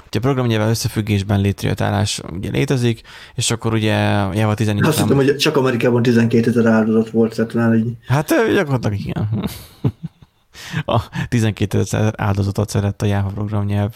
[0.10, 3.02] Ugye a programnyelvvel összefüggésben létrejött állás ugye létezik,
[3.36, 3.96] és akkor ugye
[4.34, 7.98] Java 14 Azt hiszem, hogy csak Amerikában 12 ezer áldozat volt, tehát már így...
[8.08, 9.50] Hát gyakorlatilag igen.
[10.96, 13.94] a 12 ezer áldozatot szedett a Java programnyelv.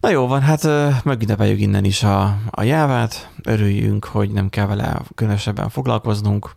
[0.00, 0.68] Na jó van, hát
[1.04, 6.50] megünnepeljük innen is a, a jávát, örüljünk, hogy nem kell vele különösebben foglalkoznunk.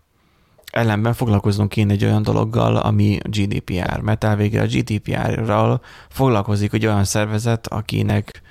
[0.72, 7.04] Ellenben foglalkoznunk kéne egy olyan dologgal, ami GDPR, mert elvégre a GDPR-ral foglalkozik egy olyan
[7.04, 8.42] szervezet, akinek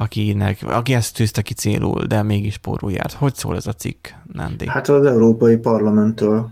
[0.00, 3.12] akinek, aki ezt tűzte ki célul, de mégis pórul járt.
[3.12, 4.68] Hogy szól ez a cikk, Nandi?
[4.68, 6.50] Hát az Európai Parlamenttől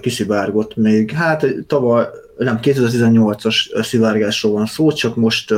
[0.00, 2.06] kiszivárgott még, hát tavaly,
[2.38, 5.54] nem, 2018-as szivárgásról van szó, csak most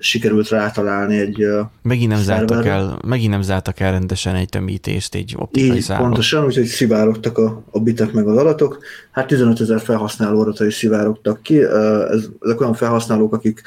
[0.00, 1.46] sikerült rátalálni egy
[1.82, 6.04] megint nem, zártak el, megint nem zártak el rendesen egy tömítést, egy optikai Így, szárok.
[6.04, 8.78] pontosan, úgyhogy szivárogtak a, a bitek meg az adatok.
[9.10, 11.62] Hát 15 ezer felhasználó adatai szivárogtak ki.
[11.62, 13.62] Ez, ezek olyan felhasználók, akik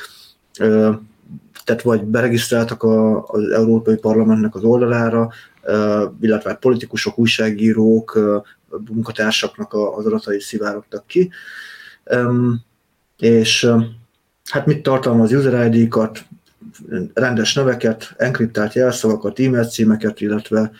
[1.64, 5.32] tehát vagy beregisztráltak a, az Európai Parlamentnek az oldalára,
[6.22, 8.20] illetve hát politikusok, újságírók,
[8.94, 11.30] munkatársaknak az adatai szivárogtak ki.
[13.18, 13.70] És
[14.50, 16.26] hát mit tartalmaz user ID-kat,
[17.14, 20.72] rendes neveket, enkriptált jelszavakat, e-mail címeket, illetve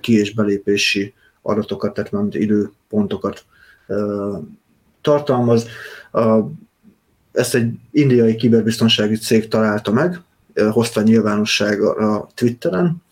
[0.00, 3.44] ki- és belépési adatokat, tehát nem időpontokat
[5.00, 5.66] tartalmaz.
[7.32, 10.20] Ezt egy indiai kiberbiztonsági cég találta meg,
[10.70, 13.02] hozta nyilvánosságra Twitteren,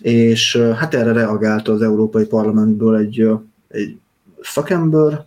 [0.00, 3.28] és hát erre reagált az Európai Parlamentből egy,
[3.68, 3.98] egy
[4.42, 5.26] szakember,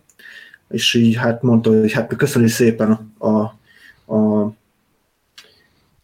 [0.68, 3.57] és így hát mondta, hogy hát köszönjük szépen a,
[4.08, 4.52] a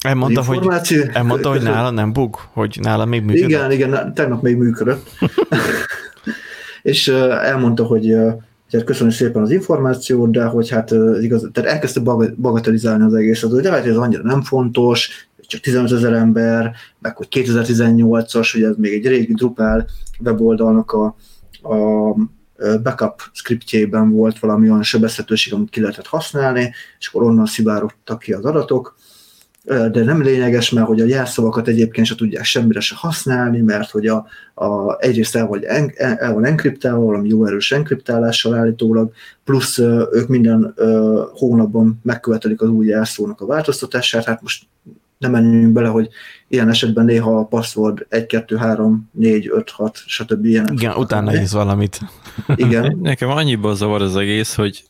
[0.05, 0.68] Elmondta, hogy,
[1.12, 3.48] elmondta, hogy nála nem bug, hogy nála még működött.
[3.48, 5.11] Igen, igen, tegnap még működött.
[6.82, 8.16] és elmondta, hogy
[8.70, 10.90] tehát köszönjük szépen az információt, de hogy hát
[11.20, 12.00] igaz, tehát elkezdte
[12.36, 17.16] bagatelizálni az egészet, hogy de hát ez annyira nem fontos, csak 15 ezer ember, meg
[17.16, 19.86] hogy 2018-as, hogy ez még egy régi Drupal
[20.20, 21.16] weboldalnak a,
[21.62, 22.14] a
[22.82, 28.32] backup scriptjében volt valami olyan sebezhetőség, amit ki lehetett használni, és akkor onnan szivárogtak ki
[28.32, 28.96] az adatok,
[29.64, 34.07] de nem lényeges, mert hogy a jelszavakat egyébként se tudják semmire se használni, mert hogy
[34.07, 39.12] a, a, egyrészt el, vagy en, el van enkriptálva, valami jó erős enkriptálással állítólag,
[39.44, 39.78] plusz
[40.12, 44.66] ők minden uh, hónapban megkövetelik az új jelszónak a változtatását, hát most
[45.31, 46.09] nem menjünk bele, hogy
[46.49, 50.45] ilyen esetben néha a password 1, 2, 3, 4, 5, 6, stb.
[50.45, 52.01] Ilyenek Igen, utána írsz valamit.
[52.57, 52.99] Igen.
[53.03, 54.85] Nekem annyiban zavar az egész, hogy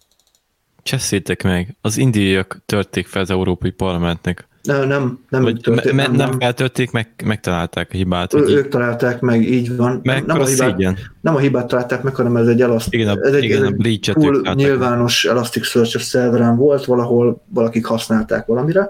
[0.82, 4.49] cseszétek meg, az indiaiak törték fel az Európai Parlamentnek.
[4.62, 8.35] Nem, nem, nem, történt, me, nem, nem feltörték, meg, megtalálták a hibát.
[8.35, 10.01] Ő, ők találták meg, így van.
[10.03, 10.76] Meg nem, a hibát,
[11.20, 13.70] nem a hibát találták meg, hanem ez egy, elaszt, igen, a, ez egy, igen, ez
[13.82, 18.89] egy a cool, nyilvános Elasticsearch szerveren volt, valahol valakik használták valamire,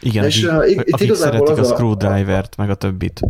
[0.00, 3.20] igen, és akik, uh, itt akik igazából szeretik az a screwdriver-t, meg a többit.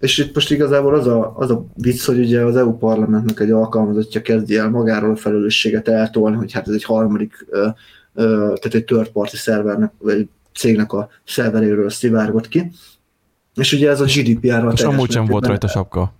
[0.00, 3.50] És itt most igazából az a, az a vicc, hogy ugye az EU parlamentnek egy
[3.50, 7.72] alkalmazottja kezdi el magáról a felelősséget eltolni, hogy hát ez egy harmadik, uh, uh,
[8.34, 12.70] tehát egy third party szervernek, vagy cégnek a szerveréről szivárgott ki.
[13.54, 16.12] És ugye ez a GDPR-ral És amúgy sem volt rajta sapka.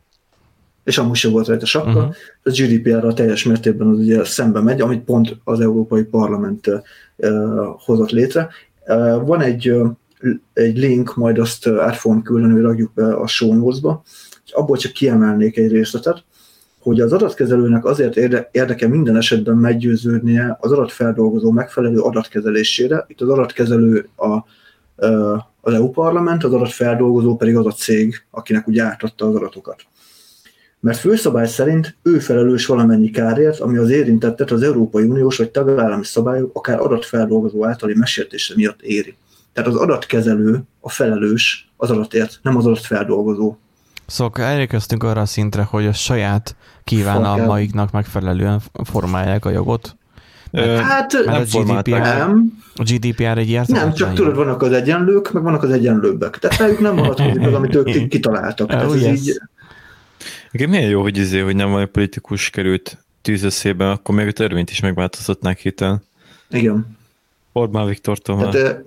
[0.85, 1.99] És amúgy sem volt rajta sapka.
[1.99, 2.15] Uh-huh.
[2.43, 6.81] A GDPR-ral teljes mértékben az ugye szembe megy, amit pont az Európai Parlament uh,
[7.79, 8.49] hozott létre,
[9.25, 9.73] van egy,
[10.53, 14.03] egy link, majd azt át fogom küldeni, rakjuk be a show notes-ba,
[14.51, 16.25] abból csak kiemelnék egy részletet,
[16.79, 18.17] hogy az adatkezelőnek azért
[18.51, 23.05] érdeke minden esetben meggyőződnie az adatfeldolgozó megfelelő adatkezelésére.
[23.09, 24.45] Itt az adatkezelő a,
[25.61, 29.87] az EU parlament, az adatfeldolgozó pedig az a cég, akinek úgy átadta az adatokat.
[30.85, 36.05] Mert főszabály szerint ő felelős valamennyi kárért, ami az érintettet az Európai Uniós vagy tagállami
[36.05, 39.17] szabályok akár adatfeldolgozó általi mesértése miatt éri.
[39.53, 43.57] Tehát az adatkezelő a felelős az adatért, nem az adatfeldolgozó.
[44.07, 49.97] Szóval elérkeztünk arra a szintre, hogy a saját kívánalmaiknak megfelelően formálják a jogot.
[50.51, 52.63] Mert, hát mert nem a GDPR, nem.
[52.75, 53.65] A GDPR egy ilyen.
[53.69, 56.39] Nem, csak tudod, vannak az egyenlők, meg vannak az egyenlőbbek.
[56.39, 58.69] Tehát rájuk nem vonatkozik az, amit ők kitaláltak.
[58.69, 59.19] Tehát oh, ez yes.
[59.19, 59.41] így,
[60.55, 64.71] igen, milyen jó, hogy, izé, hogy nem vagy politikus került tűzeszében, akkor még a törvényt
[64.71, 66.03] is megváltoztatnák héten.
[66.51, 66.97] Igen.
[67.53, 68.83] Orbán Viktortól hát,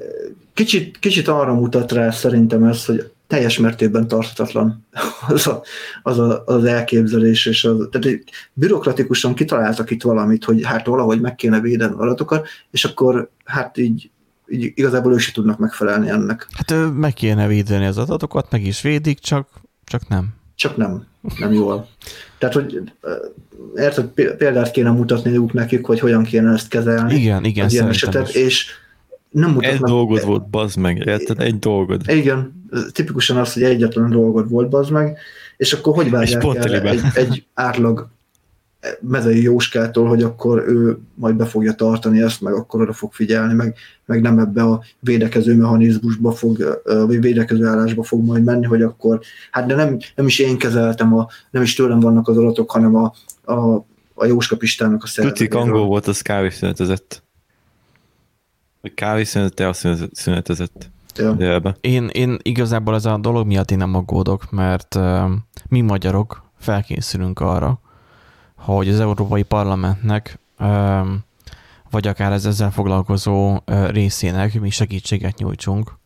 [0.53, 4.85] kicsit, kicsit arra mutat rá szerintem ez, hogy teljes mértékben tarthatatlan
[5.27, 5.63] az, a,
[6.03, 8.19] az, a, az elképzelés, és az, tehát
[8.53, 14.09] bürokratikusan kitaláltak itt valamit, hogy hát valahogy meg kéne védeni adatokat, és akkor hát így,
[14.47, 16.47] így igazából ők tudnak megfelelni ennek.
[16.51, 19.47] Hát meg kéne védeni az adatokat, meg is védik, csak,
[19.83, 21.05] csak nem csak nem,
[21.39, 21.87] nem jól.
[22.37, 22.81] Tehát, hogy
[23.75, 24.05] érted,
[24.37, 27.15] példát kéne mutatni ők nekik, hogy hogyan kéne ezt kezelni.
[27.15, 28.69] Igen, igen, ilyen esetet, és
[29.29, 29.73] nem mutatnak.
[29.73, 31.39] Egy dolgod volt, bazd meg, érted?
[31.39, 32.01] Egy dolgod.
[32.07, 35.17] Igen, tipikusan az, hogy egyetlen dolgod volt, bazd meg,
[35.57, 38.07] és akkor hogy várják el egy, egy átlag
[39.01, 43.53] Mezei Jóskától, hogy akkor ő majd be fogja tartani ezt, meg akkor oda fog figyelni,
[43.53, 43.75] meg,
[44.05, 49.19] meg nem ebbe a védekező mechanizmusba fog, vagy védekező állásba fog majd menni, hogy akkor,
[49.51, 52.95] hát de nem, nem is én kezeltem, a, nem is tőlem vannak az adatok, hanem
[52.95, 53.13] a,
[53.53, 55.49] a, a Jóska Pistának a szervetéről.
[55.49, 57.23] Tutik angol volt, az kávészünetezett.
[58.81, 60.89] Vagy kávészünete, azt szünetezett.
[61.15, 61.77] Ja.
[61.81, 65.31] Én, én igazából ez a dolog miatt én nem aggódok, mert uh,
[65.67, 67.79] mi magyarok felkészülünk arra,
[68.57, 70.39] hogy az Európai Parlamentnek
[71.89, 75.97] vagy akár ez ezzel foglalkozó részének mi segítséget nyújtsunk,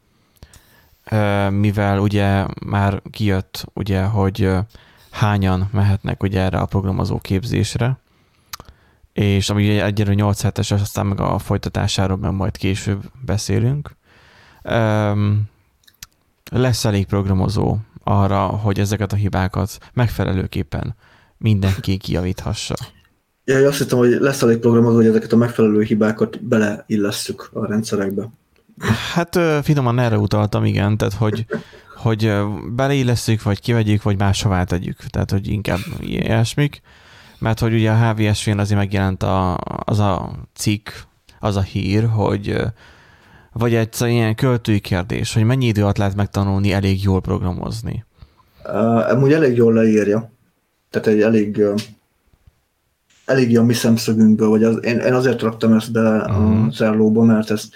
[1.49, 4.49] mivel ugye már kijött, ugye, hogy
[5.11, 7.97] hányan mehetnek ugye erre a programozó képzésre,
[9.13, 13.95] és ami ugye egyelőre 8 hetes, aztán meg a folytatásáról meg majd később beszélünk.
[16.51, 20.95] Lesz elég programozó arra, hogy ezeket a hibákat megfelelőképpen
[21.41, 22.75] mindenki kiavíthassa.
[23.45, 28.29] Ja, azt hittem, hogy lesz elég programozó, hogy ezeket a megfelelő hibákat beleillesszük a rendszerekbe.
[29.13, 31.45] Hát finoman erre utaltam, igen, tehát hogy,
[31.95, 32.33] hogy
[32.75, 34.97] beleillesszük, vagy kivegyük, vagy máshová tegyük.
[34.97, 36.81] Tehát, hogy inkább ilyesmik.
[37.39, 40.89] Mert hogy ugye a HVSV-n azért megjelent a, az a cikk,
[41.39, 42.55] az a hír, hogy
[43.53, 48.05] vagy egy ilyen költői kérdés, hogy mennyi idő alatt lehet megtanulni elég jól programozni?
[48.65, 50.31] Uh, amúgy elég jól leírja.
[50.91, 51.63] Tehát egy elég
[53.25, 56.35] elég a mi szemszögünkből, vagy az, én, én azért raktam ezt be uh-huh.
[56.35, 56.69] a mhm.
[56.69, 57.73] zerlóba, mert ezt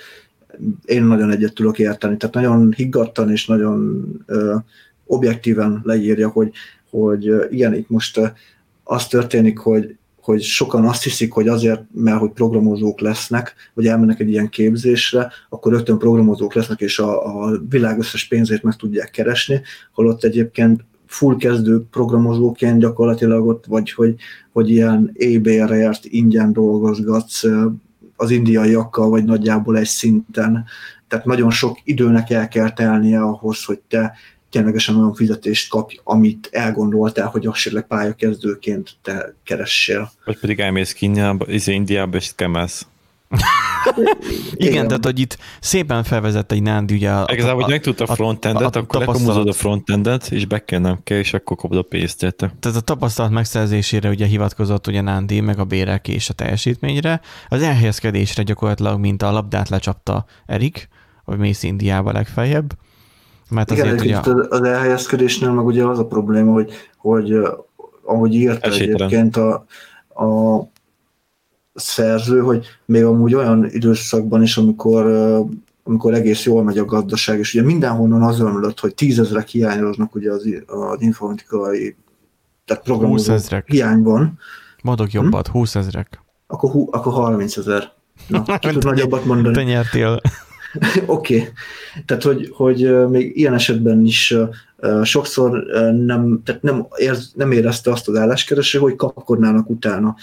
[0.86, 2.18] én nagyon egyet tudok érteni.
[2.18, 4.55] Tehát nagyon higgadtan és nagyon uh,
[5.05, 6.51] objektíven leírja, hogy,
[6.89, 8.20] hogy igen, itt most
[8.84, 14.20] az történik, hogy hogy sokan azt hiszik, hogy azért, mert hogy programozók lesznek, vagy elmennek
[14.20, 19.11] egy ilyen képzésre, akkor rögtön programozók lesznek, és a, a világ összes pénzét meg tudják
[19.11, 19.61] keresni,
[19.93, 24.16] holott egyébként full kezdő programozóként gyakorlatilag ott vagy, hogy,
[24.51, 27.43] hogy ilyen EBR-ért ingyen dolgozgatsz
[28.16, 30.66] az indiaiakkal, vagy nagyjából egy szinten.
[31.08, 34.14] Tehát nagyon sok időnek el kell telnie ahhoz, hogy te
[34.49, 40.12] ténylegesen olyan fizetést kapj, amit elgondoltál, hogy esetleg pályakezdőként te keressél.
[40.26, 42.88] Vagy pedig elmész Kínába, izé Indiába, és kemelsz.
[43.95, 48.15] Igen, Igen, tehát hogy itt szépen felvezett egy Nándi ugye a, Igazából, hogy megtudta a
[48.15, 52.53] frontendet, akkor lekomozod a frontendet, és nem kell, és akkor kapod a pénzt érte.
[52.59, 57.21] Tehát a tapasztalat megszerzésére ugye hivatkozott ugye Nándi, meg a bérek és a teljesítményre.
[57.49, 60.88] Az elhelyezkedésre gyakorlatilag, mint a labdát lecsapta Erik,
[61.25, 62.73] vagy mész Indiába legfeljebb.
[63.49, 64.19] Mert Igen, azért ugye...
[64.49, 67.33] az elhelyezkedésnél meg ugye az a probléma, hogy, hogy
[68.05, 69.65] ahogy írta egyébként a,
[70.23, 70.57] a
[71.76, 75.05] szerző, hogy még amúgy olyan időszakban is, amikor
[75.88, 80.32] amikor egész jól megy a gazdaság, és ugye mindenhonnan az ömlött, hogy tízezrek hiányoznak ugye
[80.32, 81.95] az, az informatikai,
[82.65, 84.39] tehát programozó hiányban.
[84.84, 85.53] Mondok jobbat, hm?
[85.53, 86.23] 20 ezrek.
[86.47, 87.91] Akkor, hú, akkor 30 ezer.
[88.28, 89.55] Na, ki tud nagyobbat mondani?
[89.55, 90.21] Te nyertél.
[91.05, 91.36] Oké.
[91.38, 91.49] Okay.
[92.05, 94.36] Tehát, hogy, hogy még ilyen esetben is
[95.03, 95.63] sokszor
[96.05, 100.15] nem, tehát nem, érz, nem érezte azt az álláskereső, hogy kapkodnának utána.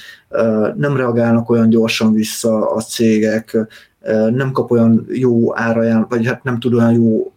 [0.76, 3.56] Nem reagálnak olyan gyorsan vissza a cégek,
[4.34, 7.32] nem kap olyan jó áraján, vagy hát nem tud olyan jó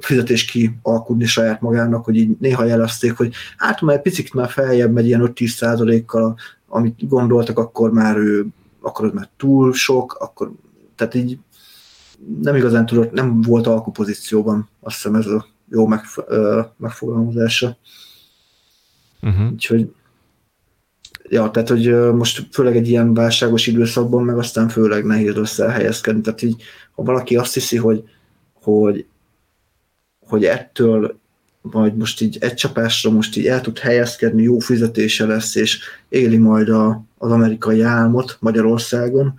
[0.00, 5.06] fizetést kialkudni saját magának, hogy így néha jelezték, hogy hát már picit már feljebb megy
[5.06, 6.36] ilyen 5-10 százalékkal,
[6.68, 8.46] amit gondoltak, akkor már ő,
[8.80, 10.52] akkor az már túl sok, akkor
[10.96, 11.38] tehát így
[12.42, 16.24] nem igazán tudott, nem volt alkupozícióban, azt hiszem ez a jó megf-
[16.76, 17.76] megfogalmazása.
[19.22, 19.50] Uh-huh.
[19.52, 19.92] Úgyhogy
[21.28, 26.20] ja, tehát, hogy most főleg egy ilyen válságos időszakban, meg aztán főleg nehéz lesz elhelyezkedni.
[26.20, 26.62] Tehát így,
[26.94, 28.04] ha valaki azt hiszi, hogy,
[28.52, 29.06] hogy,
[30.26, 31.18] hogy ettől
[31.60, 36.36] majd most így egy csapásra most így el tud helyezkedni, jó fizetése lesz, és éli
[36.36, 39.34] majd a, az amerikai álmot Magyarországon,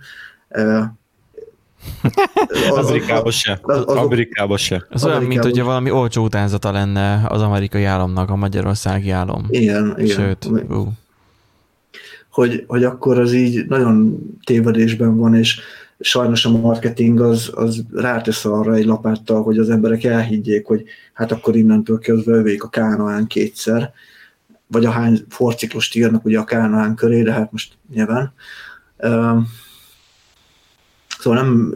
[2.70, 3.60] Amerikában se.
[3.84, 4.86] Amerikában se.
[4.90, 9.46] Az olyan, mint hogyha valami olcsó utánzata lenne az amerikai államnak, a magyarországi állam.
[9.48, 10.16] Igen, igen.
[10.16, 10.50] Sőt,
[12.30, 15.60] hogy, hogy akkor az így nagyon tévedésben van, és
[16.00, 21.32] sajnos a marketing az, az rátesz arra egy lapáttal, hogy az emberek elhiggyék, hogy hát
[21.32, 23.92] akkor innentől kezdve övék a kánoán kétszer,
[24.66, 28.32] vagy a hány forciklust írnak ugye a kánoán köré, de hát most nyilván.
[31.22, 31.72] Szóval nem,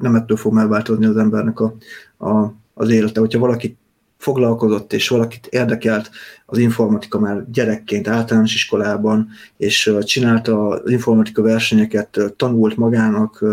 [0.00, 1.74] nem ettől fog megváltozni az embernek a,
[2.18, 3.20] a, az élete.
[3.20, 3.76] Hogyha valaki
[4.16, 6.10] foglalkozott, és valakit érdekelt
[6.46, 13.44] az informatika már gyerekként, általános iskolában, és csinálta az informatika versenyeket, tanult magának,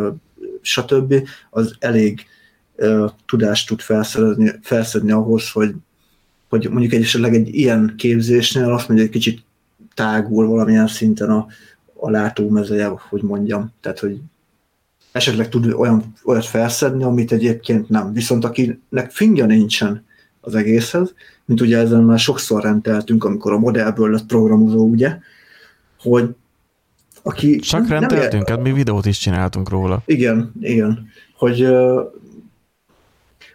[0.62, 2.26] stb., az elég
[3.26, 5.76] tudást tud felszedni, felszedni ahhoz, hogy,
[6.50, 9.44] hogy mondjuk egy esetleg egy ilyen képzésnél azt mondja, hogy kicsit
[9.94, 11.48] tágul valamilyen szinten a,
[11.94, 13.72] a látómezeje, hogy mondjam.
[13.82, 14.20] Tehát, hogy
[15.18, 18.14] esetleg tud olyan, olyat felszedni, amit egyébként nem.
[18.14, 20.06] Viszont akinek fingja nincsen
[20.42, 21.14] az egészhez,
[21.46, 25.18] mint ugye ezen már sokszor rendeltünk, amikor a modellből lett programozó, ugye,
[26.00, 26.36] hogy
[27.24, 27.60] aki...
[27.60, 30.02] Csak rendeltünk, hát mi videót is csináltunk róla.
[30.06, 31.10] Igen, igen.
[31.38, 31.68] Hogy,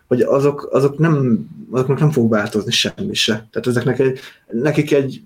[0.07, 3.33] hogy azok, azok nem, azoknak nem fog változni semmi se.
[3.33, 4.19] Tehát ezeknek egy,
[4.51, 5.23] nekik egy,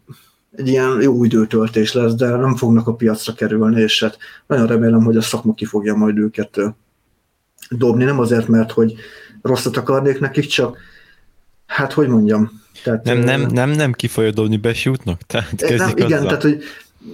[0.56, 5.04] egy ilyen jó időtöltés lesz, de nem fognak a piacra kerülni, és hát nagyon remélem,
[5.04, 6.60] hogy a szakma ki fogja majd őket
[7.70, 8.94] dobni, nem azért, mert hogy
[9.42, 10.78] rosszat akarnék nekik, csak
[11.66, 12.62] hát hogy mondjam.
[12.82, 15.20] Tehát, nem, nem, nem, nem ki fogja dobni, besjutnak?
[15.22, 16.62] Tehát nem, igen, tehát hogy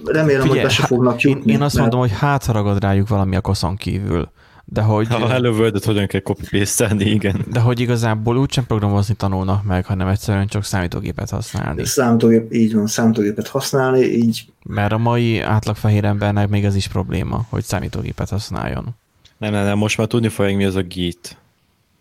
[0.05, 1.51] remélem, Figyelj, hogy be se fognak jutni.
[1.51, 1.91] Én, én azt mert...
[1.91, 4.31] mondom, hogy hát ragad rájuk valami a koszon kívül.
[4.65, 5.07] De hogy...
[5.07, 7.45] Ha a Hello world hogyan kell copy paste igen.
[7.51, 11.85] De hogy igazából úgysem programozni tanulnak meg, hanem egyszerűen csak számítógépet használni.
[11.85, 14.45] Számítógép, így van, számítógépet használni, így.
[14.63, 18.95] Mert a mai átlag fehér embernek még ez is probléma, hogy számítógépet használjon.
[19.37, 21.37] Nem, nem, nem, most már tudni fogják, mi az a git.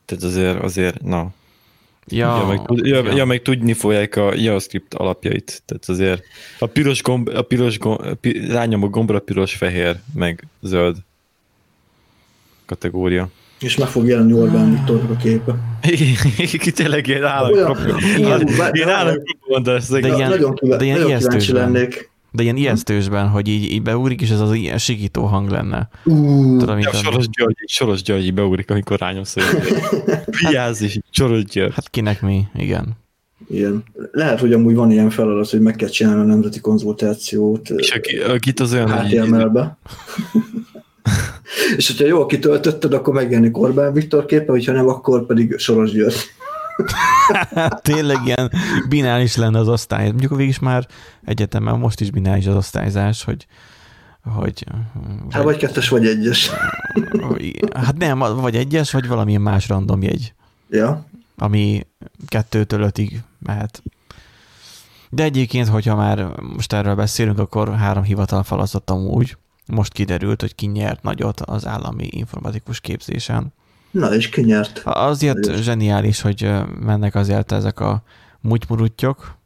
[0.04, 1.30] Tehát azért, azért, na,
[2.06, 3.14] Ja, ja, meg, ja, ja.
[3.14, 5.62] ja, meg tudni fogják a JavaScript alapjait.
[5.66, 6.22] Tehát azért
[6.58, 8.16] a piros gomb, a piros gomb, a
[8.48, 10.96] rányom a gombra piros, fehér, meg zöld
[12.72, 13.28] kategória.
[13.60, 15.54] És meg fog jelenni Orbán Viktornak a képe.
[16.74, 17.96] Tényleg ilyen államkapja.
[18.72, 22.10] Ilyen államkapja, de ez nagyon, kíváncsi lennék.
[22.34, 25.88] De ilyen ijesztősben, hogy így, így beugrik, és ez az ilyen sikító hang lenne.
[26.04, 29.44] Uh, Tudom, ja, Soros György, Soros György beugrik, amikor rányomsz, hogy
[30.44, 31.74] vigyázz is, Soros György.
[31.74, 32.96] Hát kinek mi, igen.
[33.48, 33.84] Igen.
[34.12, 37.70] Lehet, hogy amúgy van ilyen feladat, hogy meg kell csinálni a nemzeti konzultációt.
[37.70, 39.76] És aki, akit az olyan, HTML-be.
[41.76, 46.30] és hogyha jól kitöltötted, akkor megjelenik Orbán Viktor képe, hogyha nem, akkor pedig Soros György.
[47.82, 48.50] Tényleg ilyen
[48.88, 50.08] binális lenne az osztály.
[50.08, 50.86] Mondjuk végig is már
[51.24, 53.46] egyetemen most is binális az osztályzás, hogy
[54.24, 54.64] hogy...
[54.64, 56.50] Vagy, hát vagy kettes, vagy egyes.
[57.72, 60.34] Hát nem, vagy egyes, vagy valamilyen más random jegy.
[60.70, 61.06] Ja.
[61.36, 61.86] Ami
[62.26, 63.82] kettőtől ötig mehet.
[65.10, 66.26] De egyébként, hogyha már
[66.56, 69.36] most erről beszélünk, akkor három hivatal falasztottam úgy.
[69.74, 73.52] Most kiderült, hogy ki nyert nagyot az állami informatikus képzésen.
[73.90, 74.78] Na, és kinyert.
[74.84, 75.62] Azért Nagyon.
[75.62, 76.50] zseniális, hogy
[76.80, 78.02] mennek azért ezek a
[78.40, 79.36] mutymuruttyok,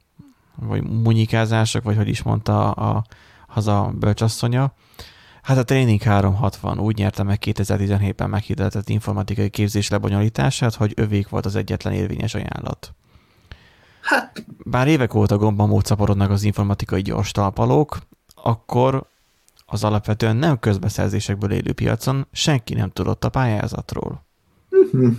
[0.54, 3.04] vagy munyikázások, vagy hogy is mondta a, a
[3.46, 4.72] haza bölcsasszonya.
[5.42, 11.46] Hát a Training 360 úgy nyerte meg 2017-ben meghirdetett informatikai képzés lebonyolítását, hogy övék volt
[11.46, 12.94] az egyetlen érvényes ajánlat.
[14.00, 14.44] Hát...
[14.64, 17.98] Bár évek óta gomban módszaporodnak az informatikai gyors talpalók,
[18.34, 19.14] akkor
[19.66, 24.26] az alapvetően nem közbeszerzésekből élő piacon senki nem tudott a pályázatról.
[24.70, 25.12] Uh-huh.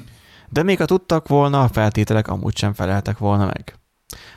[0.49, 3.79] De még ha tudtak volna, a feltételek amúgy sem feleltek volna meg.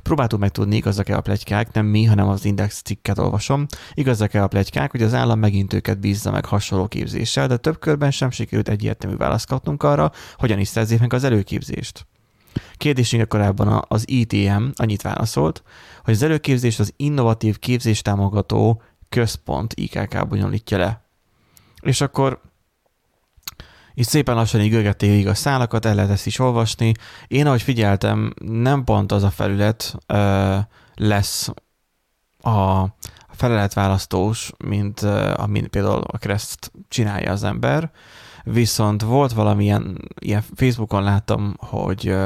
[0.02, 3.66] Próbáltuk megtudni, igazak-e a plegykák, nem mi, hanem az Index cikket olvasom.
[3.94, 8.10] Igazak-e a plegykák, hogy az állam megint őket bízza meg hasonló képzéssel, de több körben
[8.10, 12.06] sem sikerült egyértelmű választ kapnunk arra, hogyan is szerzzék meg az előképzést.
[12.76, 15.62] Kérdésünk korábban az ITM annyit válaszolt,
[16.04, 21.00] hogy az előképzés az innovatív képzéstámogató központ IKK bonyolítja le.
[21.80, 22.40] És akkor
[23.94, 26.92] így szépen lassan így végig a szálakat, el lehet ezt is olvasni.
[27.26, 30.58] Én, ahogy figyeltem, nem pont az a felület ö,
[30.94, 31.50] lesz
[32.40, 32.84] a
[33.28, 35.00] feleletválasztós, mint
[35.34, 37.90] amint például a Crest csinálja az ember,
[38.44, 42.16] viszont volt valamilyen, ilyen Facebookon láttam, hogy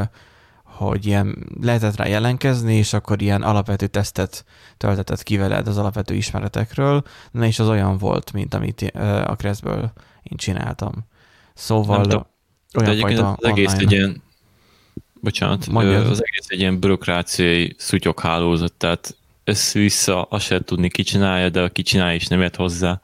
[0.76, 4.44] hogy ilyen lehetett rá jelenkezni, és akkor ilyen alapvető tesztet
[4.76, 8.80] töltetett ki veled az alapvető ismeretekről, na és az olyan volt, mint amit
[9.26, 11.06] a Crestből én csináltam.
[11.54, 12.26] Szóval nem
[12.74, 13.84] olyan fajta az egész online...
[13.84, 14.22] egy ilyen,
[15.20, 16.06] bocsánat, Mondjad.
[16.06, 21.62] az egész egy ilyen bürokráciai szutyok hálózat, tehát össze-vissza azt se tudni, ki csinálja, de
[21.62, 23.00] aki csinálja is nem ért hozzá.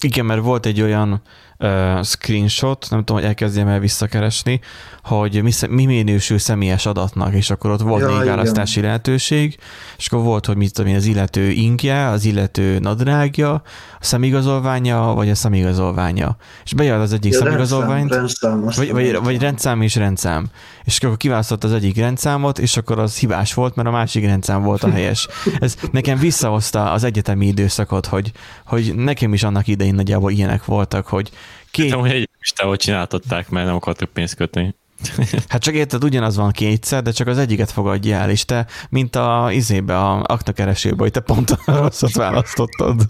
[0.00, 1.22] Igen, mert volt egy olyan
[1.58, 4.60] uh, screenshot, nem tudom, hogy elkezdjem el visszakeresni,
[5.02, 9.58] hogy mi, mi minősül személyes adatnak, és akkor ott volt ja, négy választási lehetőség,
[9.98, 13.52] és akkor volt, hogy mit tudom én, az illető inkje, az illető nadrágja,
[14.00, 16.36] a szemigazolványa, vagy a szemigazolványa.
[16.64, 20.46] És bejön az egyik ja, szemigazolványt, rendszám, vagy, vagy, vagy rendszám és rendszám.
[20.84, 24.62] És akkor kiválasztott az egyik rendszámot, és akkor az hibás volt, mert a másik rendszám
[24.62, 25.28] volt a helyes.
[25.58, 28.32] Ez nekem visszahozta az egyetemi időszakot, hogy,
[28.66, 31.30] hogy nekem is annak idején nagyjából ilyenek voltak, hogy
[31.76, 31.92] két...
[31.92, 32.28] Hogy egy
[32.76, 34.74] csináltatták, mert nem akartak pénzt kötni.
[35.48, 39.16] Hát csak érted, ugyanaz van kétszer, de csak az egyiket fogadja el, és te, mint
[39.16, 43.02] a izébe, a aktakeresőbe, hogy te pont a rosszat választottad.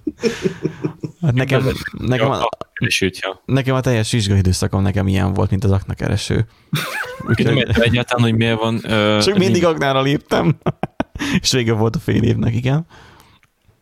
[1.20, 1.66] Hát nekem,
[1.98, 2.48] nekem, a,
[3.44, 6.46] nekem a teljes vizsgai időszakom nekem ilyen volt, mint az aknakereső.
[7.28, 7.54] Úgyhogy...
[7.54, 8.74] Nem egyáltalán, hogy miért van...
[8.74, 10.58] Uh, csak mindig aknára léptem,
[11.40, 12.86] és vége volt a fél évnek, igen.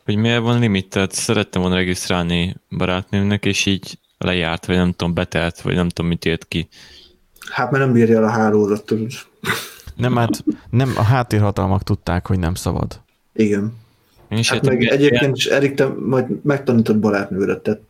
[0.05, 5.15] hogy miért van limit, tehát szerettem volna regisztrálni barátnőmnek, és így lejárt, vagy nem tudom,
[5.15, 6.69] betelt, vagy nem tudom, mit ért ki.
[7.51, 8.95] Hát mert nem bírja el a hálózat.
[9.97, 13.01] Nem, hát nem, a háttérhatalmak tudták, hogy nem szabad.
[13.33, 13.83] Igen.
[14.29, 17.81] Én is hát meg egyébként is Erik, te majd megtanítod barátnőre, tehát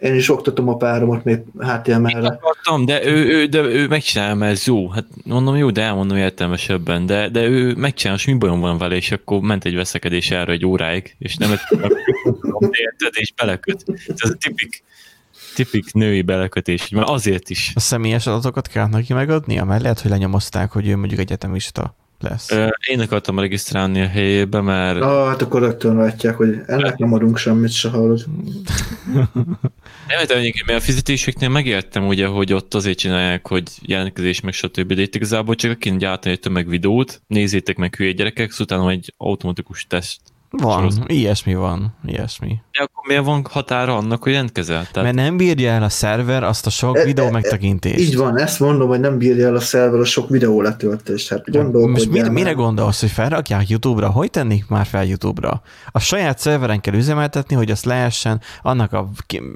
[0.00, 2.26] én is oktatom a páromat még HTML-re.
[2.26, 4.88] akartam, de ő, ő, de ő megcsinálja, mert ez jó.
[4.88, 8.96] Hát mondom, jó, de elmondom értelmesebben, de, de ő megcsinálja, és mi bajom van vele,
[8.96, 11.50] és akkor ment egy veszekedés erre egy óráig, és nem
[12.84, 13.84] érted, és beleköt.
[13.86, 14.82] Ez a tipik,
[15.64, 17.72] tipik női belekötés, mert azért is.
[17.74, 22.50] A személyes adatokat kell neki megadnia, mert lehet, hogy lenyomozták, hogy ő mondjuk egyetemista lesz.
[22.90, 25.00] Én akartam regisztrálni a helyébe, mert...
[25.00, 28.24] Ah, hát akkor rögtön látják, hogy ennek nem adunk semmit, se hallod.
[30.08, 34.52] nem, de egyébként, mert a fizetéseknél megértem ugye, hogy ott azért csinálják, hogy jelentkezés meg
[34.52, 34.92] stb.
[34.92, 39.86] De itt igazából csak kéne gyártani egy tömegvideót, nézzétek meg hülye gyerekek, utána egy automatikus
[39.86, 40.20] teszt
[40.50, 41.00] van, Soroz.
[41.06, 42.48] ilyesmi van, ilyesmi.
[42.48, 44.86] De akkor miért van határa annak, hogy jelentkezel?
[44.92, 45.02] Tehát...
[45.02, 47.98] Mert nem bírja el a szerver azt a sok e, videó e, megtekintést.
[47.98, 51.28] Így van, ezt mondom, hogy nem bírja el a szerver a sok videó letöltést.
[51.28, 54.08] Hát Most mire, mire gondolsz, hogy felrakják YouTube-ra?
[54.08, 55.62] Hogy tennék már fel YouTube-ra?
[55.90, 59.08] A saját szerveren kell üzemeltetni, hogy azt lehessen annak a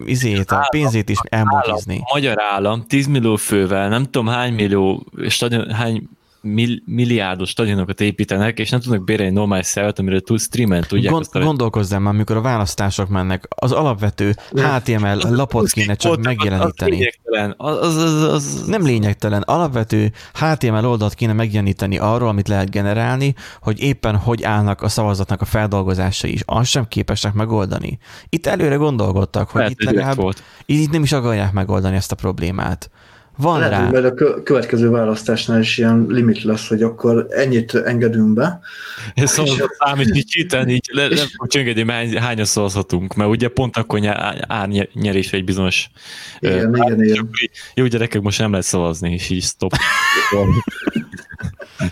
[0.04, 2.00] izét, a pénzét is elmotizni.
[2.12, 6.08] Magyar állam 10 millió fővel, nem tudom hány millió, stadion, hány
[6.42, 11.12] mill- milliárdos stadionokat építenek, és nem tudnak bérelni normális szervet, amire túl streamen tudják.
[11.12, 17.12] Gond, gondolkozzám már, amikor a választások mennek, az alapvető HTML lapot kéne csak megjeleníteni.
[17.56, 23.34] Az, az, az, az, nem lényegtelen, alapvető HTML oldalt kéne megjeleníteni arról, amit lehet generálni,
[23.60, 26.40] hogy éppen hogy állnak a szavazatnak a feldolgozása is.
[26.44, 27.98] Azt sem képesek megoldani.
[28.28, 30.42] Itt előre gondolkodtak, hogy Lehet, itt legalább, volt.
[30.66, 32.90] itt nem is akarják megoldani ezt a problémát.
[33.36, 33.90] Van Lehet, rá.
[33.90, 38.60] Mert a következő választásnál is ilyen limit lesz, hogy akkor ennyit engedünk be.
[39.14, 39.64] Ez szóval és...
[39.78, 41.18] számít kicsit, így le, és...
[41.18, 44.00] nem hogy engedni, hány, hányan szavazhatunk, mert ugye pont akkor
[44.92, 45.90] nyerés egy bizonyos...
[46.38, 47.30] Igen, uh, igen, igen.
[47.74, 49.74] Jó gyerekek, most nem lehet szavazni, és így stop.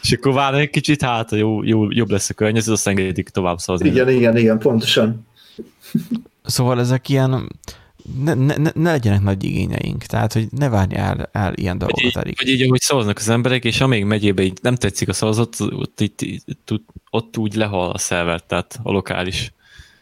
[0.03, 3.59] és akkor vár egy kicsit, hát jó, jó, jobb lesz a környezet, azt engedik tovább
[3.59, 3.89] szavazni.
[3.89, 5.27] Igen, igen, igen, pontosan.
[6.45, 7.49] Szóval ezek ilyen
[8.25, 12.35] ne, ne, ne legyenek nagy igényeink, tehát hogy ne várj el, el ilyen dolgokat, Vagy,
[12.37, 16.01] vagy így, ahogy szavaznak az emberek, és amíg megyébe így nem tetszik a szavazat, ott,
[16.01, 16.21] itt,
[16.71, 19.53] ott, ott úgy lehal a szerver, tehát a lokális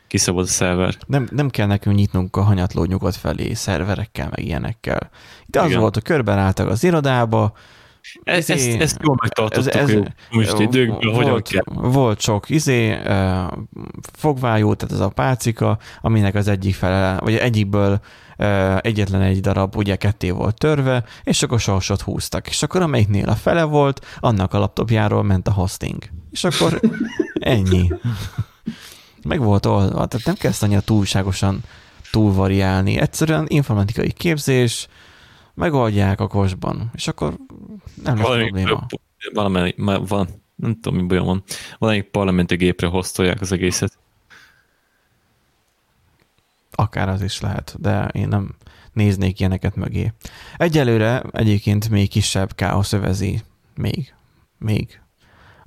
[0.06, 0.94] kiszabad a szerver.
[1.06, 5.10] Nem, nem kell nekünk nyitnunk a hanyatló nyugodt felé szerverekkel, meg ilyenekkel.
[5.46, 5.80] Itt az Igen.
[5.80, 7.52] volt, hogy körben álltak az irodába,
[8.22, 9.96] ez, izé, ezt, ezt jól megtartottuk ez, ez,
[10.30, 11.62] most időkből, volt, kell.
[11.66, 12.98] volt sok izé,
[14.12, 18.00] fogvájó, tehát ez a pálcika, aminek az egyik fele, vagy egyikből
[18.80, 22.48] egyetlen egy darab ugye ketté volt törve, és akkor sorsot húztak.
[22.48, 26.02] És akkor amelyiknél a fele volt, annak a laptopjáról ment a hosting.
[26.30, 26.80] És akkor
[27.34, 27.92] ennyi.
[29.22, 31.60] Meg volt oldva, tehát nem kezd annyira túlságosan
[32.10, 32.98] túlvariálni.
[32.98, 34.88] Egyszerűen informatikai képzés,
[35.58, 37.36] megoldják a kosban, és akkor
[38.02, 38.86] nem lesz valami, probléma.
[39.32, 39.74] Valami,
[40.06, 41.42] van, nem tudom, mi bajom van.
[41.78, 43.98] Valami parlamenti gépre hoztolják az egészet.
[46.70, 48.54] Akár az is lehet, de én nem
[48.92, 50.12] néznék ilyeneket mögé.
[50.56, 53.42] Egyelőre egyébként még kisebb káosz övezi
[53.74, 54.14] még,
[54.58, 55.00] még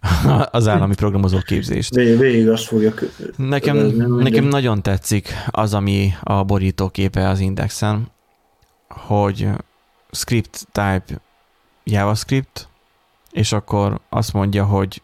[0.52, 1.96] az állami programozó képzést.
[1.96, 2.94] Vég, végig azt fogja
[3.36, 3.78] nekem,
[4.18, 8.12] nekem nagyon tetszik az, ami a borítóképe az Indexen,
[8.88, 9.50] hogy
[10.12, 11.22] script type
[11.84, 12.68] JavaScript,
[13.32, 15.02] és akkor azt mondja, hogy,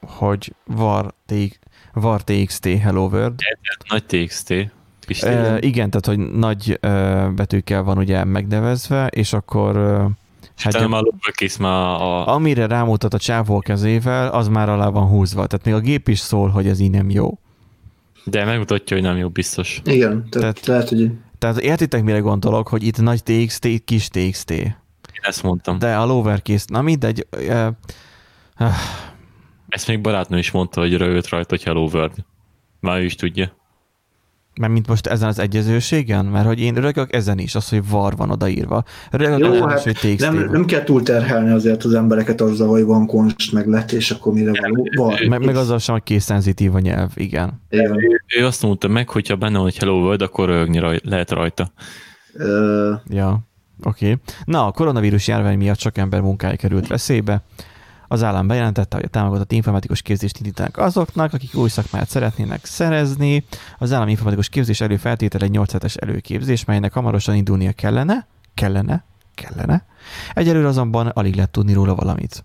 [0.00, 1.58] hogy var, tx,
[1.92, 3.40] var txt hello world.
[3.88, 4.50] Nagy txt.
[5.20, 10.08] E, igen, tehát hogy nagy e, betűkkel van ugye megnevezve, és akkor e,
[10.56, 11.02] Hát már
[11.34, 12.26] kész már a...
[12.26, 15.46] Amire rámutat a csávó kezével, az már alá van húzva.
[15.46, 17.38] Tehát még a gép is szól, hogy ez így nem jó.
[18.24, 19.80] De megmutatja, hogy nem jó, biztos.
[19.84, 24.08] Igen, tehát, tehát lehet, hogy tehát értitek, mire gondolok, hogy itt nagy TXT, itt kis
[24.08, 24.50] TXT.
[24.50, 24.76] Én
[25.20, 25.78] ezt mondtam.
[25.78, 27.26] De a lowercase, na mindegy.
[27.36, 27.66] Uh,
[28.58, 28.74] uh.
[29.68, 32.14] Ezt még barátnő is mondta, hogy rögött rajta, hogy hello world.
[32.80, 33.52] Már ő is tudja.
[34.60, 36.24] Mert mint most ezen az egyezőségen?
[36.24, 38.84] Mert hogy én rögök ezen is, az, hogy var van odaírva.
[39.10, 42.68] Rögök Jó, ezen hát is, hogy nem, nem kell túl terhelni azért az embereket azzal,
[42.68, 45.20] hogy van konst meg lett, és akkor mire van var.
[45.28, 47.62] Meg, meg azzal sem, hogy kész szenzitív a nyelv, igen.
[47.70, 47.92] igen.
[47.92, 51.30] Ő, ő azt mondta meg, hogyha benne van egy Hello World, akkor rögni raj, lehet
[51.30, 51.72] rajta.
[52.34, 52.44] Uh...
[53.08, 53.38] Ja,
[53.82, 54.04] oké.
[54.04, 54.16] Okay.
[54.44, 57.42] Na, a koronavírus járvány miatt sok ember munkája került veszélybe.
[58.12, 63.44] Az állam bejelentette, hogy a támogatott informatikus képzést indítanak azoknak, akik új szakmát szeretnének szerezni.
[63.78, 69.04] Az állam informatikus képzés előfeltétele egy 8 hetes előképzés, melynek hamarosan indulnia kellene, kellene,
[69.34, 69.84] kellene.
[70.34, 72.44] Egyelőre azonban alig lehet tudni róla valamit.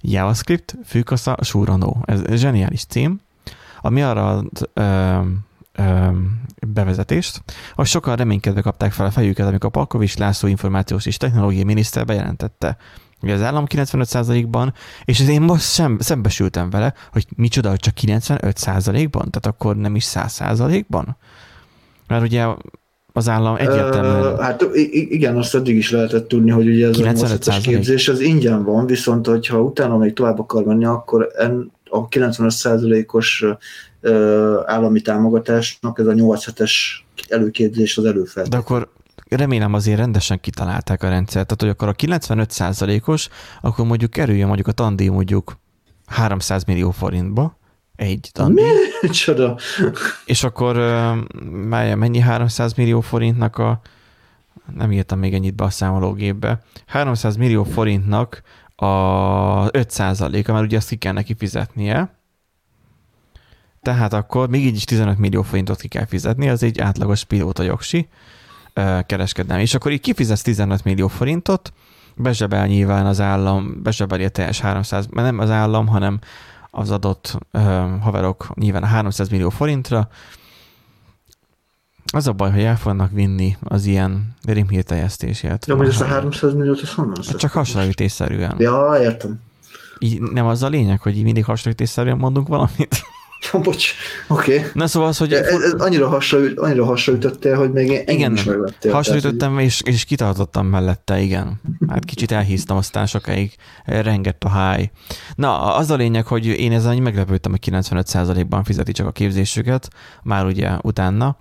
[0.00, 2.02] JavaScript, fűkasza, súranó.
[2.04, 3.20] Ez zseniális cím.
[3.80, 5.20] ami arra ad, ö,
[5.72, 6.10] ö,
[6.66, 7.42] bevezetést,
[7.74, 12.76] hogy sokan reménykedve kapták fel a fejüket, amikor Palkovics László információs és technológiai miniszter bejelentette,
[13.20, 19.30] hogy az állam 95%-ban, és én most sem, szembesültem vele, hogy micsoda, hogy csak 95%-ban,
[19.30, 21.16] tehát akkor nem is 100%-ban?
[22.06, 22.46] Mert ugye
[23.12, 24.32] az állam egyértelműen...
[24.32, 28.64] Uh, hát igen, azt eddig is lehetett tudni, hogy ugye ez a képzés az ingyen
[28.64, 33.44] van, viszont hogyha utána még tovább akar menni, akkor en, a 95%-os
[34.66, 38.60] állami támogatásnak ez a 8 es előképzés az előfeltétel.
[38.60, 38.88] De akkor
[39.30, 43.28] remélem azért rendesen kitalálták a rendszert, tehát hogy akkor a 95 os
[43.60, 45.58] akkor mondjuk kerüljön mondjuk a tandíj mondjuk
[46.06, 47.58] 300 millió forintba,
[47.96, 48.64] egy tandíj.
[49.10, 49.58] Csoda.
[50.24, 50.76] És akkor
[51.96, 53.80] mennyi 300 millió forintnak a
[54.74, 56.62] nem írtam még ennyit be a számológépbe.
[56.86, 58.42] 300 millió forintnak
[58.76, 62.18] a 5 a mert ugye azt ki kell neki fizetnie.
[63.82, 67.62] Tehát akkor még így is 15 millió forintot ki kell fizetni, az egy átlagos pilóta
[67.62, 68.08] jogsi
[69.06, 69.62] kereskedelmi.
[69.62, 71.72] És akkor így kifizetsz 15 millió forintot,
[72.16, 76.18] bezsebel nyilván az állam, bezsebeli a teljes 300, mert nem az állam, hanem
[76.70, 77.62] az adott uh,
[78.00, 80.08] haverok nyilván a 300 millió forintra.
[82.12, 85.66] Az a baj, hogy el fognak vinni az ilyen rimhírteljesztésért.
[85.66, 88.54] Ja, hogy ezt a 300 milliót, ezt honnan hát Csak hasonlítésszerűen.
[88.58, 89.40] Ja, értem.
[89.98, 93.02] Így nem az a lényeg, hogy így mindig hasonlítésszerűen mondunk valamit?
[93.52, 93.94] Ja, bocs,
[94.28, 94.56] oké.
[94.58, 94.70] Okay.
[94.74, 95.32] Na szóval az, hogy...
[95.32, 98.92] Ez, ez annyira, hasonlít, annyira hasonlítottál, hogy még én igen, is megvettél.
[98.92, 101.60] Hasonlítottam, és, és kitartottam mellette, igen.
[101.88, 104.90] Hát kicsit elhíztam, aztán sokáig rengett a high.
[105.34, 109.88] Na, az a lényeg, hogy én ezzel meglepődtem, hogy 95%-ban fizeti csak a képzésüket,
[110.22, 111.36] már ugye utána.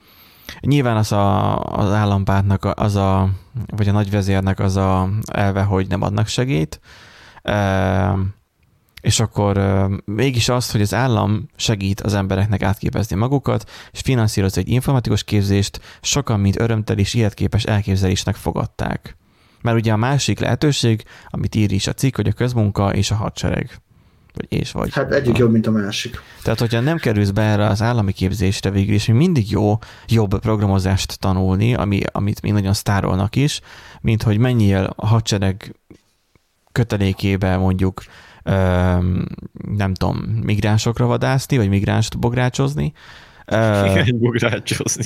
[0.60, 3.30] Nyilván az a, az állampártnak az a,
[3.76, 6.80] vagy a nagyvezérnek az a elve, hogy nem adnak segít.
[7.42, 8.20] Ehm,
[9.02, 9.60] és akkor
[10.06, 15.80] mégis az, hogy az állam segít az embereknek átképezni magukat, és finanszíroz egy informatikus képzést,
[16.02, 19.18] sokan, mint örömtel és életképes elképzelésnek fogadták.
[19.62, 23.16] Mert ugye a másik lehetőség, amit ír is a cikk, hogy a közmunka és a
[23.16, 23.80] hadsereg.
[24.34, 24.94] Vagy és vagy.
[24.94, 26.22] Hát egyik jobb, mint a másik.
[26.44, 29.78] Tehát, hogyha nem kerülsz be erre az állami képzésre végül, és mindig jó
[30.08, 33.62] jobb programozást tanulni, ami, amit még nagyon sztárolnak is,
[34.02, 35.76] mint hogy menjél a hadsereg
[36.72, 38.04] kötelékébe mondjuk
[39.76, 42.94] nem tudom, migránsokra vadászni, vagy migránst bográcsozni.
[43.48, 45.04] Igen, bográcsozni.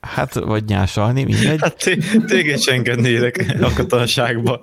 [0.00, 1.60] Hát, vagy nyásalni, mindegy.
[1.60, 1.84] Hát
[2.26, 4.60] téged se engednélek a katonaságba.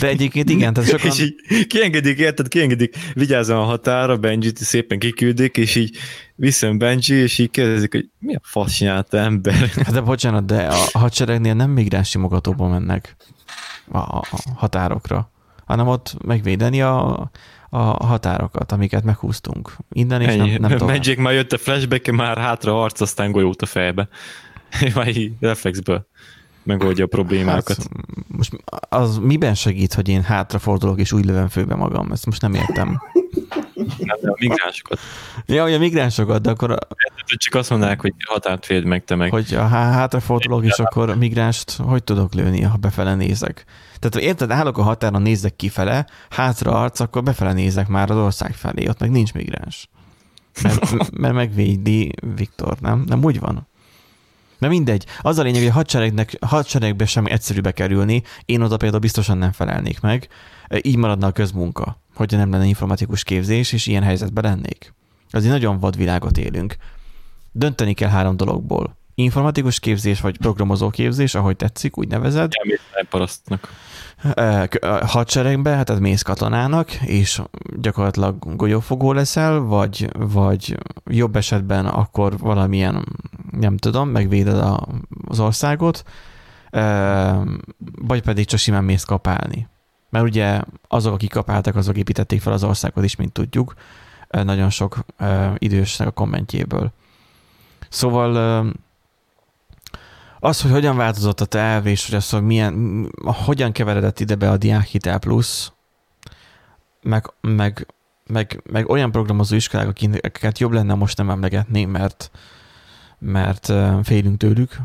[0.00, 1.06] De egyébként igen, tehát sokan...
[1.06, 5.96] És így kiengedik, érted, kiengedik, vigyázzam a határa, Benji-t szépen kiküldik, és így
[6.34, 9.54] viszem Benji, és így kérdezik, hogy mi a fasz csinált ember.
[9.54, 13.16] Hát de bocsánat, de a hadseregnél nem migráns simogatóba mennek
[13.92, 15.30] a határokra
[15.64, 17.30] hanem ott megvédeni a,
[17.70, 19.76] a határokat, amiket meghúztunk.
[19.92, 20.50] Innen és Ennyi.
[20.50, 20.96] nem, nem tovább.
[20.96, 24.08] Magic már jött a flashback, már hátra arc, aztán golyót a fejbe.
[24.94, 26.06] már így reflexből
[26.62, 27.76] megoldja a problémákat.
[27.76, 27.88] Hát,
[28.26, 28.52] most
[28.88, 32.12] az miben segít, hogy én hátrafordulok és úgy lövöm főbe magam?
[32.12, 33.00] Ezt most nem értem.
[33.98, 34.98] Nem, nem, a migránsokat.
[35.46, 36.78] Ja, hogy a migránsokat, de akkor...
[37.24, 39.30] Csak azt mondanák, hogy határt véd meg, te meg.
[39.30, 43.64] Hogy a hátrafordulok, és akkor a migránst hogy tudok lőni, ha befele nézek?
[43.98, 48.54] Tehát érted, állok a határon, nézek kifele, hátra arc, akkor befele nézek már az ország
[48.54, 49.88] felé, ott meg nincs migráns.
[50.62, 50.90] Mert,
[51.22, 53.04] mert megvédi Viktor, nem?
[53.06, 53.66] Nem úgy van?
[54.58, 55.06] Na mindegy.
[55.20, 59.52] Az a lényeg, hogy a hadseregnek, hadseregbe sem egyszerű bekerülni, én oda például biztosan nem
[59.52, 60.28] felelnék meg.
[60.82, 64.94] Így maradna a közmunka, hogyha nem lenne informatikus képzés, és ilyen helyzetben lennék.
[65.30, 66.76] Az egy nagyon vad világot élünk.
[67.52, 68.96] Dönteni kell három dologból.
[69.14, 72.52] Informatikus képzés, vagy programozó képzés, ahogy tetszik, úgy nevezed.
[73.10, 73.68] parasztnak.
[75.02, 77.42] Hadseregbe, hát ez mész katonának, és
[77.76, 83.06] gyakorlatilag golyófogó leszel, vagy, vagy jobb esetben akkor valamilyen,
[83.50, 84.86] nem tudom, megvéded a,
[85.28, 86.02] az országot,
[88.02, 89.68] vagy pedig csak simán mész kapálni.
[90.12, 93.74] Mert ugye azok, akik kapáltak, azok építették fel az országot is, mint tudjuk,
[94.28, 95.04] nagyon sok
[95.58, 96.92] idősnek a kommentjéből.
[97.88, 98.36] Szóval
[100.40, 104.50] az, hogy hogyan változott a terv, és hogy az, hogy milyen, hogyan keveredett ide be
[104.50, 105.72] a Diákhitel Plus,
[107.02, 107.86] meg, meg,
[108.26, 112.30] meg, meg olyan programozó iskolák, akiket jobb lenne most nem emlegetni, mert,
[113.18, 114.80] mert félünk tőlük.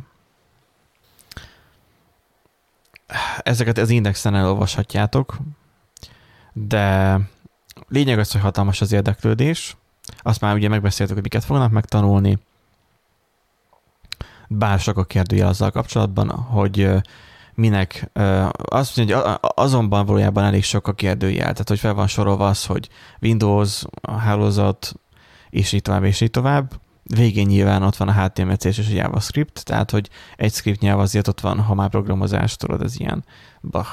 [3.38, 5.38] Ezeket az indexen elolvashatjátok,
[6.54, 7.20] de
[7.88, 9.78] lényeg az, hogy hatalmas az érdeklődés.
[10.18, 12.38] Azt már ugye megbeszéltük, hogy miket fognak megtanulni,
[14.48, 16.90] bár sok a kérdője azzal kapcsolatban, hogy
[17.54, 18.10] minek,
[18.54, 22.66] azt mondja, hogy azonban valójában elég sok a kérdőjel, tehát hogy fel van sorolva az,
[22.66, 22.90] hogy
[23.22, 24.94] Windows, a hálózat,
[25.50, 26.72] és így tovább, és így tovább.
[27.16, 31.00] Végén nyilván ott van a HTML, CSS és a JavaScript, tehát hogy egy script nyelv
[31.00, 33.24] azért ott van, ha már programozás, tudod, ez ilyen
[33.62, 33.90] bach.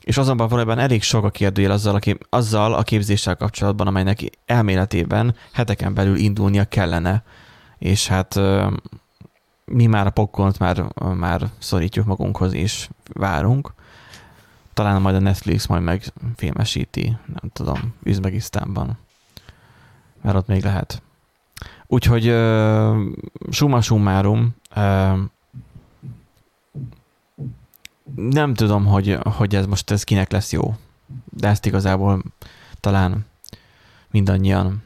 [0.00, 5.34] És azonban valójában elég sok a kérdőjel azzal a, azzal a képzéssel kapcsolatban, amelynek elméletében
[5.52, 7.22] heteken belül indulnia kellene.
[7.78, 8.40] És hát
[9.64, 10.84] mi már a pokkont már,
[11.14, 13.74] már szorítjuk magunkhoz, és várunk.
[14.72, 18.98] Talán majd a Netflix majd megfilmesíti, nem tudom, Üzbegisztánban.
[20.22, 21.02] Mert ott még lehet.
[21.86, 22.96] Úgyhogy uh,
[23.50, 25.18] summa summarum, uh,
[28.14, 30.74] nem tudom, hogy, hogy ez most ez kinek lesz jó,
[31.30, 32.22] de ezt igazából
[32.80, 33.26] talán
[34.10, 34.82] mindannyian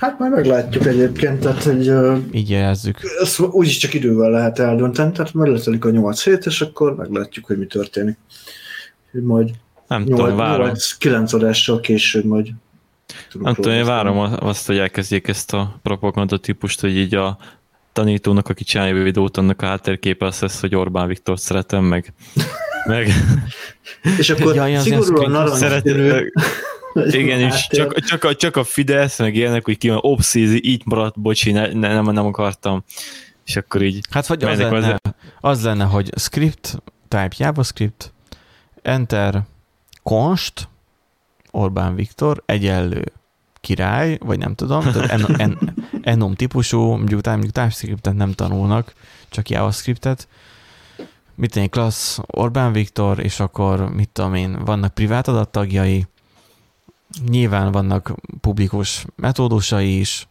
[0.00, 1.92] Hát majd meglátjuk egyébként, tehát hogy...
[2.32, 2.98] Így érezzük.
[3.20, 7.58] Ezt úgyis csak idővel lehet eldönteni, tehát megletelik a 8 hét, és akkor meglátjuk, hogy
[7.58, 8.18] mi történik.
[9.10, 9.50] Majd
[9.88, 10.72] nem 8, tudom, várom.
[10.98, 12.48] 9 adással később majd
[13.32, 17.38] nem tudom, én várom azt, hogy elkezdjék ezt a propaganda típust, hogy így a
[17.92, 22.12] tanítónak, aki csinálja a videót, annak a háttérképe az lesz, hogy Orbán Viktor szeretem, meg...
[22.86, 23.08] meg
[24.18, 25.82] és akkor ja, szigorúan narancs
[26.94, 30.82] igen, és csak, csak, a, csak a Fidesz, meg ilyenek, hogy ki van, obszízi, így
[30.84, 32.84] maradt, bocsi, ne, ne, nem, nem akartam.
[33.46, 34.04] És akkor így...
[34.10, 35.12] Hát vagy az lenne, az...
[35.40, 38.12] az lenne, hogy script, type JavaScript,
[38.82, 39.42] enter,
[40.02, 40.68] const,
[41.54, 43.12] Orbán Viktor, egyenlő
[43.60, 48.92] király, vagy nem tudom, tehát en, en, enum típusú, mondjuk, mondjuk TypeScript-et nem tanulnak,
[49.28, 50.28] csak JavaScript-et,
[51.34, 56.06] mit tenni, klassz Orbán Viktor, és akkor mit tudom én, vannak privát adattagjai,
[57.28, 60.28] nyilván vannak publikus metódusai is,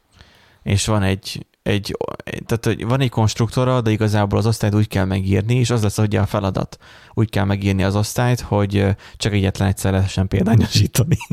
[0.64, 1.98] és van egy, egy,
[2.46, 6.20] tehát van egy konstruktora, de igazából az osztályt úgy kell megírni, és az lesz ugye
[6.20, 6.78] a feladat.
[7.14, 8.86] Úgy kell megírni az osztályt, hogy
[9.18, 11.18] csak egyetlen egyszer lehessen példányosítani.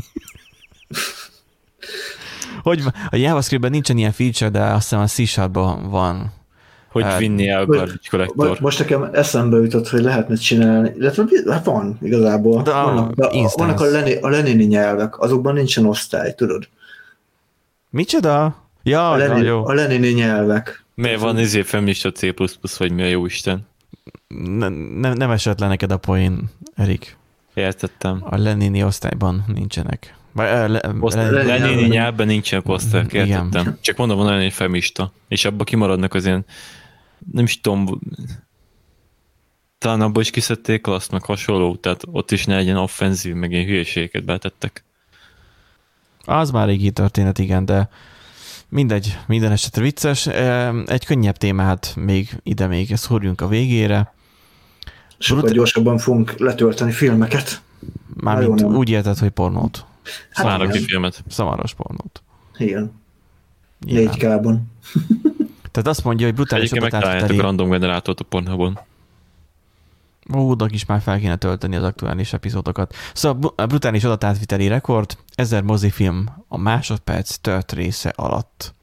[2.63, 5.35] hogy a JavaScript-ben nincsen ilyen feature, de azt hiszem a c
[5.89, 6.31] van.
[6.91, 8.59] Hogy hát, vinni el a garbage collector.
[8.59, 12.61] Most nekem eszembe jutott, hogy lehetne csinálni, illetve hát van igazából.
[12.61, 16.67] De vannak, a, a, vannak a, Lenin, a lenini nyelvek, azokban nincsen osztály, tudod?
[17.89, 18.55] Micsoda?
[18.83, 19.65] Ja, a, Lenin, jó.
[19.65, 20.83] a lenini nyelvek.
[20.93, 22.33] Miért van izé feminista C++,
[22.77, 23.67] vagy mi a jó Isten?
[24.27, 27.17] Ne, ne, nem esett le neked a poén, Erik.
[27.53, 28.21] Értettem.
[28.23, 30.15] A lenini osztályban nincsenek.
[30.33, 30.81] Le, le,
[31.43, 33.77] Lenini nyelvben nincsenek osztályok, értettem.
[33.81, 36.45] Csak mondom, van olyan egy femista, és abban kimaradnak az ilyen,
[37.31, 37.99] nem is tudom,
[39.77, 43.65] talán abban is kiszedték azt, meg hasonló, tehát ott is ne legyen offenzív, meg ilyen
[43.65, 44.83] hülyeségeket betettek.
[46.25, 47.89] Az már régi történet, igen, de
[48.71, 50.27] mindegy, minden esetre vicces.
[50.85, 54.13] Egy könnyebb témát még ide még szúrjunk a végére.
[55.17, 57.61] Sokkal Brut- gyorsabban fogunk letölteni filmeket.
[58.13, 59.85] Mármint úgy érted, hogy pornót.
[60.31, 61.23] Hát Szamaros filmet.
[61.27, 62.21] Szamaros pornót.
[62.57, 62.91] Igen.
[63.79, 64.71] Négy kában.
[65.71, 68.79] Tehát azt mondja, hogy brutális Egyébként megtaláljátok a random generátort a Pornhubon.
[70.37, 72.93] Ódak is már fel kéne tölteni az aktuális epizódokat.
[73.13, 78.73] Szóval a brutális adatátviteli rekord, ezer mozifilm a másodperc tört része alatt.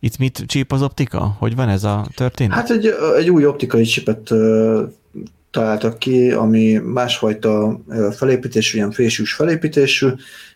[0.00, 1.36] Itt mit csíp az optika?
[1.38, 2.56] Hogy van ez a történet?
[2.56, 4.30] Hát egy, egy új optikai csipet
[5.50, 10.08] találtak ki, ami másfajta felépítésű, ilyen fésűs felépítésű,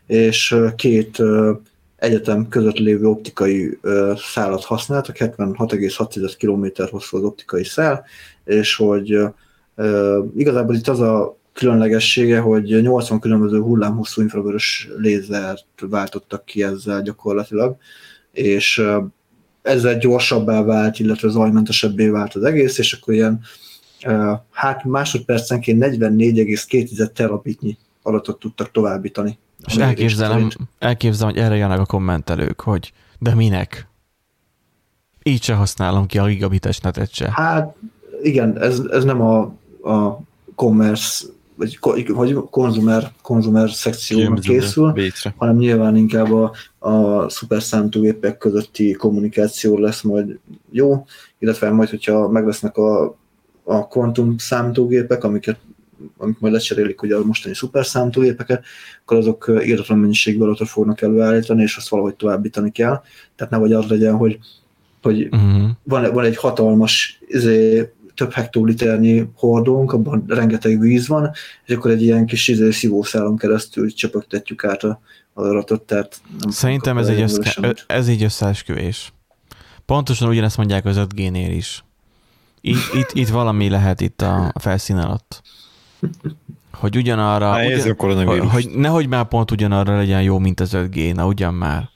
[0.06, 1.22] és két
[1.96, 3.78] egyetem között lévő optikai
[4.16, 8.04] szálat használtak, 76,6 km hosszú az optikai szál,
[8.44, 9.18] és hogy
[10.36, 17.76] igazából itt az a különlegessége, hogy 80 különböző hullámhosszú infravörös lézert váltottak ki ezzel gyakorlatilag,
[18.32, 18.82] és
[19.62, 23.40] ezzel gyorsabbá vált, illetve zajmentesebbé vált az egész, és akkor ilyen
[24.50, 29.38] hát másodpercenként 44,2 terabitnyi adatot tudtak továbbítani.
[29.66, 33.88] És elképzelem, elképzelem, hogy erre jönnek a kommentelők, hogy de minek?
[35.22, 37.30] Így se használom ki a gigabites netet se.
[37.32, 37.76] Hát
[38.22, 39.52] igen, ez, ez nem a,
[39.82, 40.18] a
[40.54, 41.24] commerce
[41.54, 45.34] vagy, vagy konzumer, konzumer szekciónak készül, Bétre.
[45.36, 50.38] hanem nyilván inkább a, a szuper számítógépek közötti kommunikáció lesz majd
[50.70, 51.04] jó,
[51.38, 53.18] illetve majd, hogyha megvesznek a
[53.70, 55.58] a kvantum számítógépek, amiket
[56.16, 58.64] amik majd lecserélik ugye a mostani szuper számítógépeket,
[59.02, 63.02] akkor azok írdatlan mennyiségű adatot fognak előállítani, és azt valahogy továbbítani kell.
[63.36, 64.38] Tehát nehogy az legyen, hogy,
[65.02, 65.70] hogy uh-huh.
[65.82, 71.30] van, van egy hatalmas izé, több hektoliternyi hordónk, abban rengeteg víz van,
[71.64, 75.00] és akkor egy ilyen kis izé, szívószálon keresztül csöpögtetjük át a,
[75.32, 75.82] az adatot.
[75.82, 79.12] Tehát nem Szerintem ez egy, össze, ez így összeesküvés.
[79.86, 81.84] Pontosan ugyanezt mondják az 5G-nél is.
[82.60, 85.42] Itt, itt, itt valami lehet itt a felszín alatt.
[86.72, 91.14] Hogy ugyanarra, Há, ugyan, hogy, hogy nehogy már pont ugyanarra legyen jó, mint az 5G,
[91.14, 91.88] na ugyan már.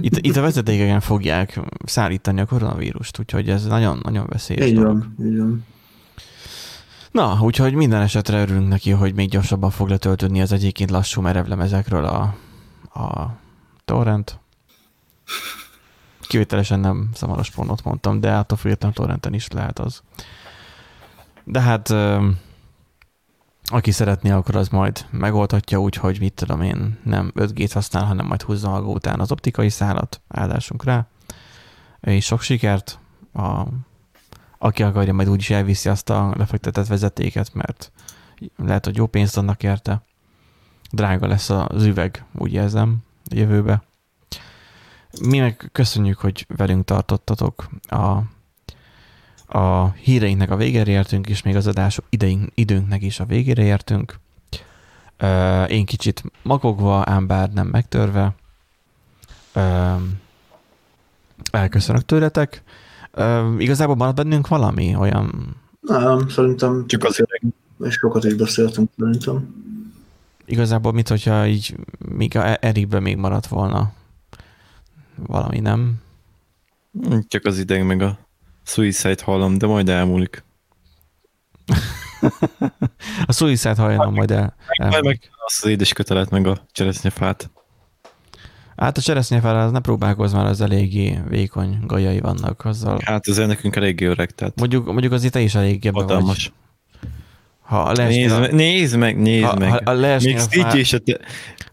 [0.00, 4.98] Itt, itt a vezetékeken fogják szállítani a koronavírust, úgyhogy ez nagyon-nagyon veszélyes így dolog.
[4.98, 5.64] Van, így van.
[7.10, 12.04] Na, úgyhogy minden esetre örülünk neki, hogy még gyorsabban fog letöltődni az egyébként lassú merevlemezekről
[12.04, 12.36] a,
[13.00, 13.36] a
[13.84, 14.38] torrent.
[16.20, 20.02] Kivételesen nem szamaros pornót mondtam, de attól függetlenül torrenten is lehet az.
[21.44, 21.94] De hát
[23.66, 28.26] aki szeretné, akkor az majd megoldhatja úgy, hogy mit tudom én, nem 5G-t használ, hanem
[28.26, 31.06] majd húzza maga után az optikai szálat, áldásunk rá.
[32.00, 32.98] És sok sikert,
[33.32, 33.62] a,
[34.58, 37.92] aki akarja, majd úgyis elviszi azt a lefektetett vezetéket, mert
[38.56, 40.02] lehet, hogy jó pénzt adnak érte.
[40.90, 43.82] Drága lesz az üveg, úgy érzem, jövőbe.
[45.20, 48.18] Mi meg köszönjük, hogy velünk tartottatok a
[49.46, 54.18] a híreinknek a végére értünk, és még az adás ideink, időnknek is a végére értünk.
[55.68, 58.34] Én kicsit magogva, ám bár nem megtörve.
[61.50, 62.62] Elköszönök tőletek.
[63.58, 65.56] Igazából maradt bennünk valami olyan...
[65.80, 67.30] Nem, szerintem csak azért
[67.84, 69.64] és sokat is beszéltünk szerintem.
[70.44, 73.92] Igazából, mint hogyha így még a Erikben még maradt volna
[75.16, 75.94] valami, nem?
[77.28, 78.18] Csak az ideg meg a
[78.66, 80.44] Suicide hallom, de majd elmúlik.
[83.26, 84.54] a Suicide hallom majd el.
[84.78, 87.50] Majd meg azt az édes kötelet, meg a cseresznyefát.
[88.76, 93.00] Hát a cseresznyefára az ne próbálkozz már, az eléggé vékony gajai vannak azzal.
[93.04, 94.58] Hát azért nekünk eléggé öreg, tehát.
[94.58, 96.52] Mondjuk, mondjuk az itt is elég ebbe vagy.
[97.60, 98.46] Ha nézd, a...
[98.46, 99.70] nézd meg, nézd ha, meg.
[99.70, 100.76] Ha, ha Még a fá...
[100.76, 101.18] is a te...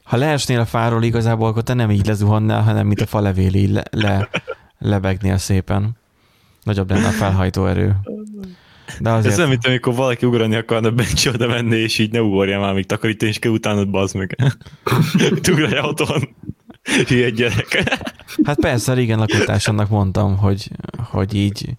[0.04, 3.70] Ha leesnél a fáról igazából, akkor te nem így lezuhannál, hanem mint a falevél így
[3.70, 4.30] le, le,
[4.78, 5.98] lebegnél szépen.
[6.64, 7.95] Nagyobb lenne a felhajtó erő.
[8.99, 9.34] De azért...
[9.34, 12.74] Ez nem, mint amikor valaki ugrani akarna Bencsi oda menni, és így ne ugorja már,
[12.74, 14.38] még takarítani, és kell utána bazd meg.
[15.51, 16.36] Ugrálj autón.
[17.07, 17.84] Hülye gyerek.
[18.43, 21.70] Hát persze, régen lakótársamnak mondtam, hogy, hogy így,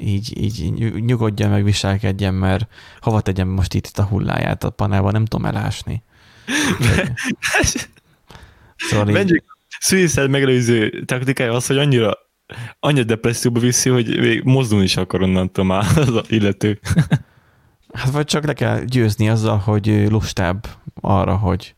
[0.00, 0.72] így, így
[1.04, 2.68] nyugodjon meg, viselkedjen, mert
[3.00, 6.02] hova tegyem most itt, itt a hulláját a panelban, nem tudom elásni.
[8.76, 9.42] Szóval így...
[9.80, 12.18] Suicide megelőző taktikája az, hogy annyira
[12.80, 16.78] annyi depresszióba viszi, hogy mozdulni is akar onnantól már az illető.
[17.92, 20.66] Hát vagy csak le kell győzni azzal, hogy lustább
[21.00, 21.74] arra, hogy,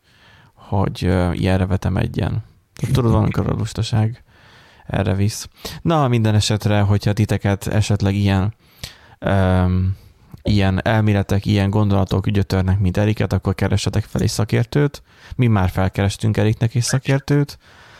[0.53, 1.01] hogy
[1.31, 2.43] ilyenre vetem egyen.
[2.93, 4.23] Tudod, van, amikor a lustaság
[4.87, 5.47] erre visz.
[5.81, 8.53] Na, minden esetre, hogyha titeket esetleg ilyen
[9.19, 9.97] um,
[10.43, 15.03] ilyen elméletek, ilyen gondolatok gyötörnek, mint Eriket, akkor keresetek fel egy szakértőt.
[15.35, 17.57] Mi már felkerestünk Eriknek egy szakértőt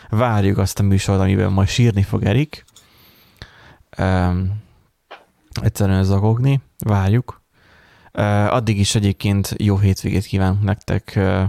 [0.09, 2.65] várjuk azt a műsort, amiben majd sírni fog Erik.
[3.97, 4.63] Um,
[5.61, 7.41] egyszerűen zakogni, várjuk.
[8.13, 11.13] Uh, addig is egyébként jó hétvégét kívánunk nektek.
[11.15, 11.43] Uh,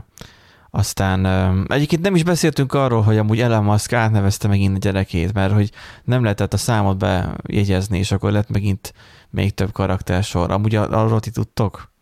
[0.71, 5.33] aztán uh, egyébként nem is beszéltünk arról, hogy amúgy Elon Musk átnevezte megint a gyerekét,
[5.33, 5.71] mert hogy
[6.05, 8.95] nem lehetett a számot bejegyezni, és akkor lett megint
[9.31, 10.51] még több karaktersor.
[10.51, 11.93] Amúgy arról ti tudtok?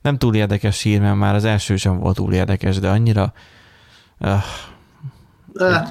[0.00, 3.32] Nem túl érdekes hír, mert már az első sem volt túl érdekes, de annyira
[4.18, 4.42] uh,
[5.54, 5.88] Eh,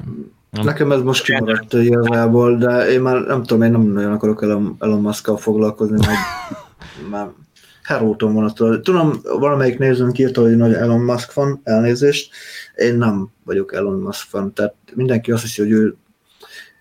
[0.49, 4.75] nekem ez most kimaradt igazából, de én már nem tudom, én nem nagyon akarok Elon,
[4.79, 6.17] Elon musk foglalkozni, meg
[7.11, 7.27] már
[7.83, 8.81] heróton van attól.
[8.81, 12.33] Tudom, valamelyik nézőnk írta, hogy nagy Elon Musk van, elnézést.
[12.75, 15.95] Én nem vagyok Elon Musk fan, tehát mindenki azt hiszi, hogy ő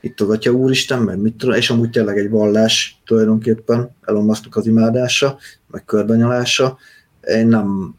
[0.01, 4.57] itt a Atya Úristen, meg mit tudom, és amúgy tényleg egy vallás tulajdonképpen Elon Musknak
[4.57, 6.79] az imádása, meg körbenyalása.
[7.21, 7.95] Én nem,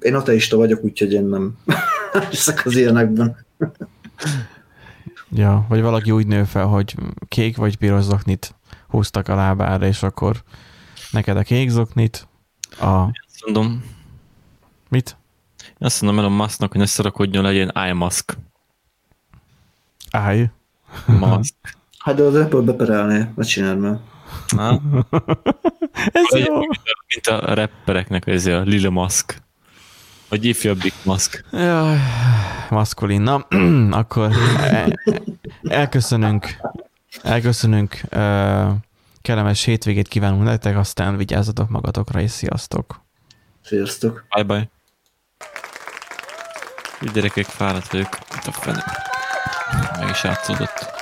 [0.00, 1.56] én ateista vagyok, úgyhogy én nem
[2.30, 3.45] hiszek az ilyenekben.
[5.30, 6.94] ja, vagy valaki úgy nő fel, hogy
[7.28, 8.54] kék vagy piros zoknit
[8.88, 10.42] húztak a lábára, és akkor
[11.10, 12.28] neked a kék zoknit,
[12.80, 12.86] a...
[12.86, 13.84] Azt mondom.
[14.88, 15.16] Mit?
[15.78, 18.36] Azt mondom el a maszknak, hogy ne szarakodjon, legyen eye mask.
[20.10, 20.52] Eye?
[21.06, 21.54] Mask.
[21.98, 24.00] Hát de az Apple beperelné, ne csináld már.
[26.12, 26.58] Ez jó.
[27.14, 29.42] Mint a rappereknek, ez a Lila Mask.
[30.28, 31.44] Vagy ifjabbik maszk.
[31.52, 31.98] Jaj,
[32.70, 33.20] maszkulin.
[33.20, 33.46] Na,
[34.00, 34.32] akkor
[35.62, 36.46] elköszönünk.
[37.22, 38.00] Elköszönünk.
[39.22, 43.00] Kellemes hétvégét kívánunk nektek, aztán vigyázzatok magatokra, és sziasztok.
[43.62, 44.24] Sziasztok.
[44.36, 44.68] Bye-bye.
[47.12, 48.18] Gyerekek, fáradt vagyok.
[48.36, 48.84] Itt a fene.
[50.00, 50.95] Meg is átszódott.